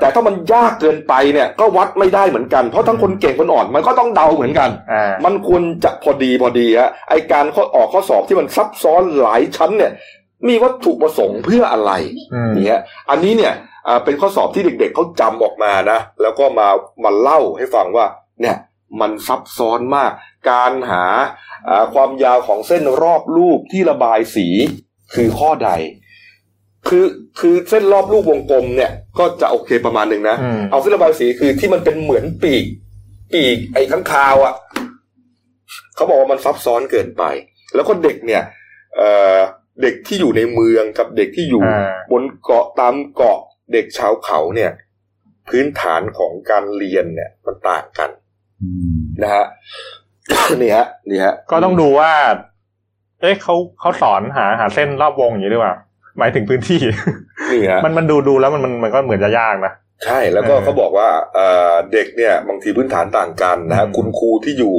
[0.01, 9.93] แต่ถ้ามันยากเกินไปเนี่ย ก็วัดไม่ได้เหมือนกัน เพราะทั้งคนเก่งคนอ่อนมันก็ต้องเดาเหมือนกันอ่ามันควรจะพอดีพอดีฮะไอการข้อออกข้อสอบที่มันซับซ้อนหลายชั้นเนี่ย
[10.49, 11.93] มีวัตถุประสงค์เพื่ออะไร
[12.35, 13.55] อืมเนี่ยอันนี้เนี่ย
[13.89, 16.69] อ่าเป็นข้อสอบที่เด็ก ๆเขาจำออกมานะแล้วก็มา
[17.05, 18.07] มาเล่าให้ฟังว่า
[18.43, 18.57] เนี่ย
[19.01, 20.13] มันซับซ้อนมาก
[20.51, 21.05] การหา
[21.69, 24.49] อ่าความยาวของเส้นรอบรูปที่ระบายสี
[25.15, 25.71] คือข้อใด
[26.89, 27.05] คือ
[27.41, 32.65] คือเส้นรอบรูปวงกลมเนี่ย ก็จะโอเคประมาณหนึ่งนะอืมเอาเส้นระบายสีคือที่มันเป็นเหมือนปีก
[33.33, 34.55] ปีกไอ้ข้างคาวอะ่ะ
[35.95, 37.25] เขาบอกว่ามันซับซ้อนเกินไป
[37.75, 38.43] แล้วก็เด็กเนี่ย
[38.97, 39.39] เอ่อ
[39.83, 43.39] เด็กที่อยู่ในเมืองกับเด็กที่อยู่อ่าบนเกาะตามเกาะ
[43.73, 44.71] เด็กชาวเขาเนี่ย
[45.49, 48.11] พื้นฐานของการเรียนเนี่ย มันต่างกัน
[48.63, 49.45] อืมนะฮะ
[50.63, 52.13] นี่ฮะนี่ฮะก็ต้องดูว่า
[53.21, 55.75] เอ๊ะเขาเขาสอนหาหาเส้นรอบวงอย่างนี้ด้วยว่า
[56.21, 56.81] หมายถึงพื้นที่
[57.53, 59.73] นี่ฮะมันมันดูดูแล้วมันมันมันก็เหมือนจะยากนะ
[60.05, 64.75] ใช่แล้วก็เออเขาบอกว่าเอ่อเด็กเนี่ยบางทีพื้นฐานต่างกันนะฮะอืมคุณครูที่อยู่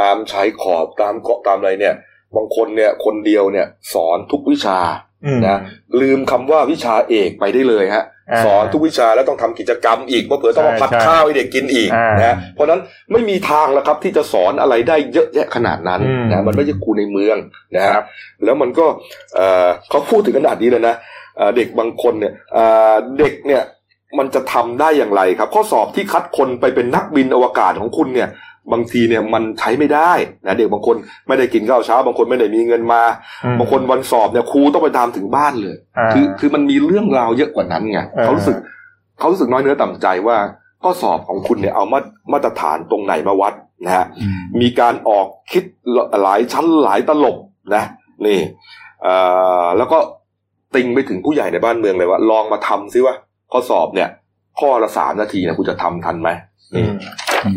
[0.00, 1.94] ตามชายขอบตามเกาะตามอะไรเนี่ย
[2.36, 4.78] บางคนเนี่ยคนเดียวเนี่ยสอนทุกวิชา
[5.15, 5.15] อืม
[5.46, 5.58] นะ
[6.00, 12.80] ลืมคำว่าวิชาเอกไปได้เลยฮะอ่าสอนทุกวิชาแล้วต้องทำกิจกรรมอีกเพราะเผื่อต้องมาใช่พัดใช่ข้าวให้เด็กกินอีกอ่านนะเพราะฉะนั้น
[13.12, 17.36] ไม่มีทางแล้วครับที่จะสอนอะไรได้เยอะแยะขนาดนั้นอืมนะมันไม่ใช่ครูในเมือง
[17.74, 18.04] นะฮะครับ
[18.44, 18.86] แล้วมันก็
[19.34, 20.94] เอ่อเขาพูดถึงขนาดนี้เลยนะ
[21.36, 23.62] เอ่อเด็กบางคนเนี่ยเอ่อเด็กเนี่ย
[24.18, 28.28] มันจะทำได้อย่างไรครับ ข้อสอบที่คัดคนไปเป็นนักบินอวกาศของคุณเนี่ย
[28.72, 30.12] บางทีเนี่ยมันใช้ไม่ได้
[30.46, 30.96] นะเด็กบางคน
[31.28, 33.02] ไม่ได้กินข้าวเช้า บางคนไม่ได้มีเงินมา
[33.44, 38.56] อืมบางคนวันสอบเนี่ยครูต้องไปตามถึงบ้านเลยอ่าคือคือมันมีเรื่องราวเยอะกว่านั้นไงเออเขารู้สึก
[39.18, 40.36] เขารู้สึกน้อยเนื้อต่ำใจว่า
[40.82, 42.00] ข้อสอบของคุณเนี่ยเอามา
[42.32, 43.54] มาตรฐานตรงไหนมาวัด
[43.84, 45.64] นะฮะอืมมีการออกคิด
[46.22, 47.36] หลายชั้นหลายตลบ
[47.74, 47.84] นะ
[48.26, 48.38] นี่
[49.02, 49.14] เอ่
[49.64, 49.98] อแล้วก็
[50.74, 53.14] ติงไปถึงผู้ใหญ่ในบ้านเมืองเลยว่า ลองมาทำซิว่า
[53.52, 54.08] ข้อสอบเนี่ย
[54.60, 56.30] ข้อละสามนาทีนะคุณจะทำทันไหม
[56.74, 56.92] อืนี่ม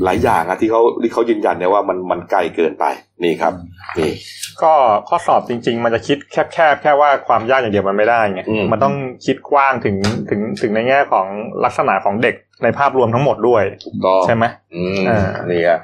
[0.03, 2.85] หลายอย่างนะที่เขาที่เขายืนยันเนี่ยว่ามันมันไกลเกินไป
[3.23, 3.53] นี่ครับ
[3.99, 4.11] นี่
[4.63, 4.73] ก็
[5.09, 9.95] ข้อสอบจริง ๆ มันจะคิดแคบๆแค่ว่าความยากอย่างเดียวมันไม่ได้ไงอืมมันต้องคิดกว้างถึง
[10.29, 11.27] ถึงถึงในแง่ของ
[11.63, 15.79] ลักษณะของเด็กในภาพรวมทั้งหมดด้วยถูกต้องใช่ไหมอืมอ่านี่ฮะ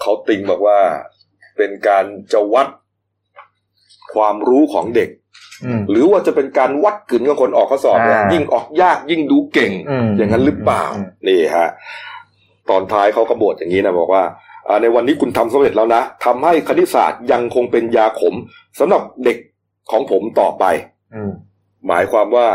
[0.00, 0.78] เขาติงบอกว่า
[1.56, 2.68] เป็นการจะวัด
[4.14, 5.10] ความรู้ของเด็ก
[5.64, 11.68] อืมหรือว่าจะเป็นการวัดกึ่นของคนออกข้อสอบเนี่ยอ่ายิ่ยิ่งออกยากยิ่งดูเก่งอืมอย่างนั้นหรือเปล่าอืมนี่ฮะ
[12.70, 14.22] ตอนท้ายเขากบฏอย่างนี้นะบอกว่า
[14.68, 18.34] อ่าในวันนี้คุณทำสำเร็จแล้วนะทำให้คณิตศาสตร์ยังคงเป็นยาขม
[18.78, 19.38] สำหรับเด็ก
[19.90, 20.64] ของผมต่อไป
[21.14, 21.30] อืม
[21.88, 22.46] หมายความว่า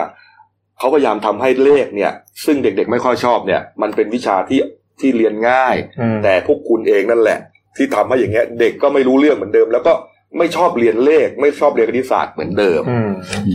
[0.77, 2.11] เขาพยายามทำให้เลขเนี่ย
[2.45, 4.59] ซึ่งเด็กๆไม่ค่อยชอบเนี่ย มันเป็นวิชาที่
[4.99, 7.39] ที่เรียนง่ายอืมแต่พวกคุณเองนั่นแหละ
[7.77, 9.93] ที่ทำให้อย่างเงี้ย เด็กก็ไม่รู้เรื่องเหมือนเดิม แล้วก็
[10.37, 13.11] ไม่ชอบเรียนเลข ไม่ชอบเรียนคณิตศาสตร์เหมือนเดิมอืม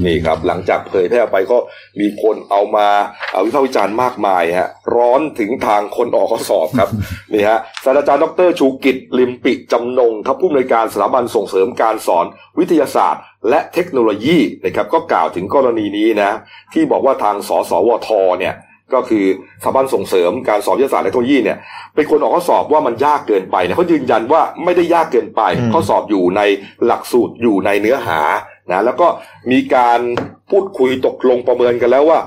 [0.06, 1.58] นี่ครับ หลังจากเผยแพร่ออกไปก็
[2.00, 2.88] มีคนเอามา
[3.32, 6.90] เอาวิพากษ์วิจารณ์มากมายฮะร้อนถึงทางคนออกข้อสอบครับ
[7.32, 12.24] นี่ฮะศาสตราจารย์ดรชูกิจลิมปิจำนงครับผู้อำนวยการสถาบันส่งเสริมการสอน
[12.58, 16.30] วิทยาศาสตร์ และเทคโนโลยีนะครับก็กล่าวถึงกรณีนี้นะ
[16.72, 18.08] ที่บอกว่าทางสสวท
[18.38, 18.54] เนี่ย
[18.94, 19.24] ก็คือ
[19.62, 21.58] สถาบันส่งเสริมการสอนวิทยาศาสตร์และเทคโนโลยีเนี่ย
[21.94, 26.42] เป็นคนออกข้อสอบว่ามันยากเกินไปเนี่ยเขายืนยันว่าไม่ได้ยากเกินไปอืมข้อสอบอยู่ใน
[26.86, 28.20] หลักสูตรอยู่ในเนื้อหา
[28.70, 29.06] นะแล้วก็
[29.50, 30.00] มีการ
[30.50, 32.18] พูดคุยตกลงประเมินกันแล้วว่า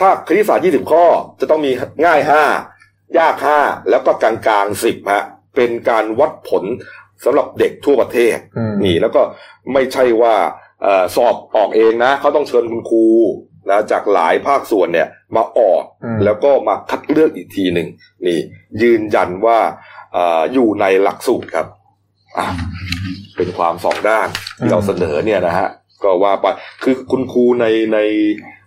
[0.00, 1.04] ถ้าคณิตศาสตร์20ข้อ
[1.40, 1.70] จะต้องมี
[2.04, 2.20] ง่าย
[2.68, 5.24] 5ยาก5แล้วก็กลางกลางๆ10ฮะ
[5.56, 6.64] เป็นการวัดผล
[7.24, 9.22] สำหรับเด็กทั่วประเทศอืมนี่แล้วก็
[9.72, 10.34] ไม่ใช่ว่า
[10.82, 13.04] เออสอบออกเองนะเขาต้องเชิญคุณครู
[13.70, 17.88] นะจากหลายภาคส่วนเนี่ยมาออกอืมแล้วก็มาคัดเลือกอีกทีหนึ่ง
[18.26, 18.38] นี่
[18.82, 19.58] ยืนยันว่า
[20.12, 21.66] เอออยู่ในหลักสูตรครับ
[22.38, 22.46] อะ
[23.36, 25.68] เป็นความสองด้านที่เราเสนอเนี่ยนะฮะ
[26.04, 26.46] ก็ว่าไป
[26.82, 27.98] คือคุณครูในใน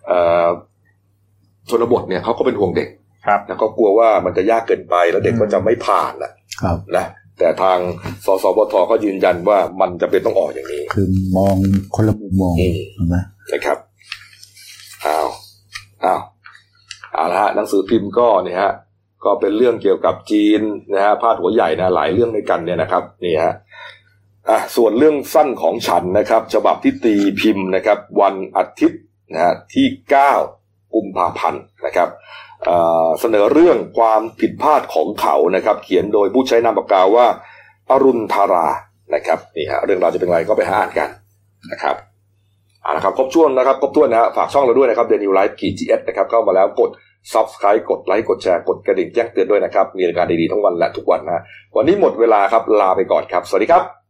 [0.08, 0.48] เอ่อ
[1.70, 2.90] ชนบทเนี่ยเขาก็เป็นห่วงเด็ก
[3.28, 6.32] ครับแล้วก็กลัวว่ามันจะยากเกินไปแล้วเด็กก็จะไม่ผ่านนะ
[6.62, 7.06] ครับนะ
[7.40, 7.80] แต่ทาง
[8.26, 11.56] สสบทก็ยืนยันว่ามันจะเป็นต้องออกอย่างนี้ คือมอง
[11.96, 13.16] คนละมุมมองอืมถูกไหม
[13.54, 13.78] นะครับ
[15.06, 15.28] อ้าว
[16.04, 16.22] อ้าว
[17.14, 18.72] เอาละฮะหนังสือพิมพ์ก็เนี่ยฮะ
[19.26, 20.62] ก็เป็นเรื่องเกี่ยวกับจีน
[20.94, 23.54] นะฮะพาดหัวใหญ่นะหลายเรื่องด้วยกันเนี่ยนะครับนี่ฮะ
[24.50, 29.02] อะส่วนเรื่องสั้นของฉันนะครับ ฉบับที่ตีพิมพ์นะครับ วันอาทิตย์
[29.34, 30.34] นะฮะที่เก้า
[30.94, 32.10] กุมภาพันธ์นะครับ
[33.20, 37.28] เสนอเรื่องความผิดพลาดของเขานะครับ เขียนโดยผู้ใช้นามปากกาว่า
[37.90, 38.68] อรุณธารา
[39.16, 41.10] นะครับนี่ฮะเรื่องราวจะเป็นไงก็ไปหาอ่านกัน
[41.72, 41.96] นะครับ
[42.84, 46.90] เอาละครับครบช่วงนะครับครบถ้วนนะฮะฝากช่องเราด้วยนะครับเดลินิวส์กีด TH นะครับเข้ามาแล้วกด
[47.34, 51.44] subscribe กดไลค์กดแชร์กดกระดิ่งแจ้งเตือนด้วยนะครับมีรายการดีๆทั้งวันและทุกวันนะ
[51.76, 54.01] วันนี้หมดเวลาครับลาไปก่อนครับ สวัสดีครับ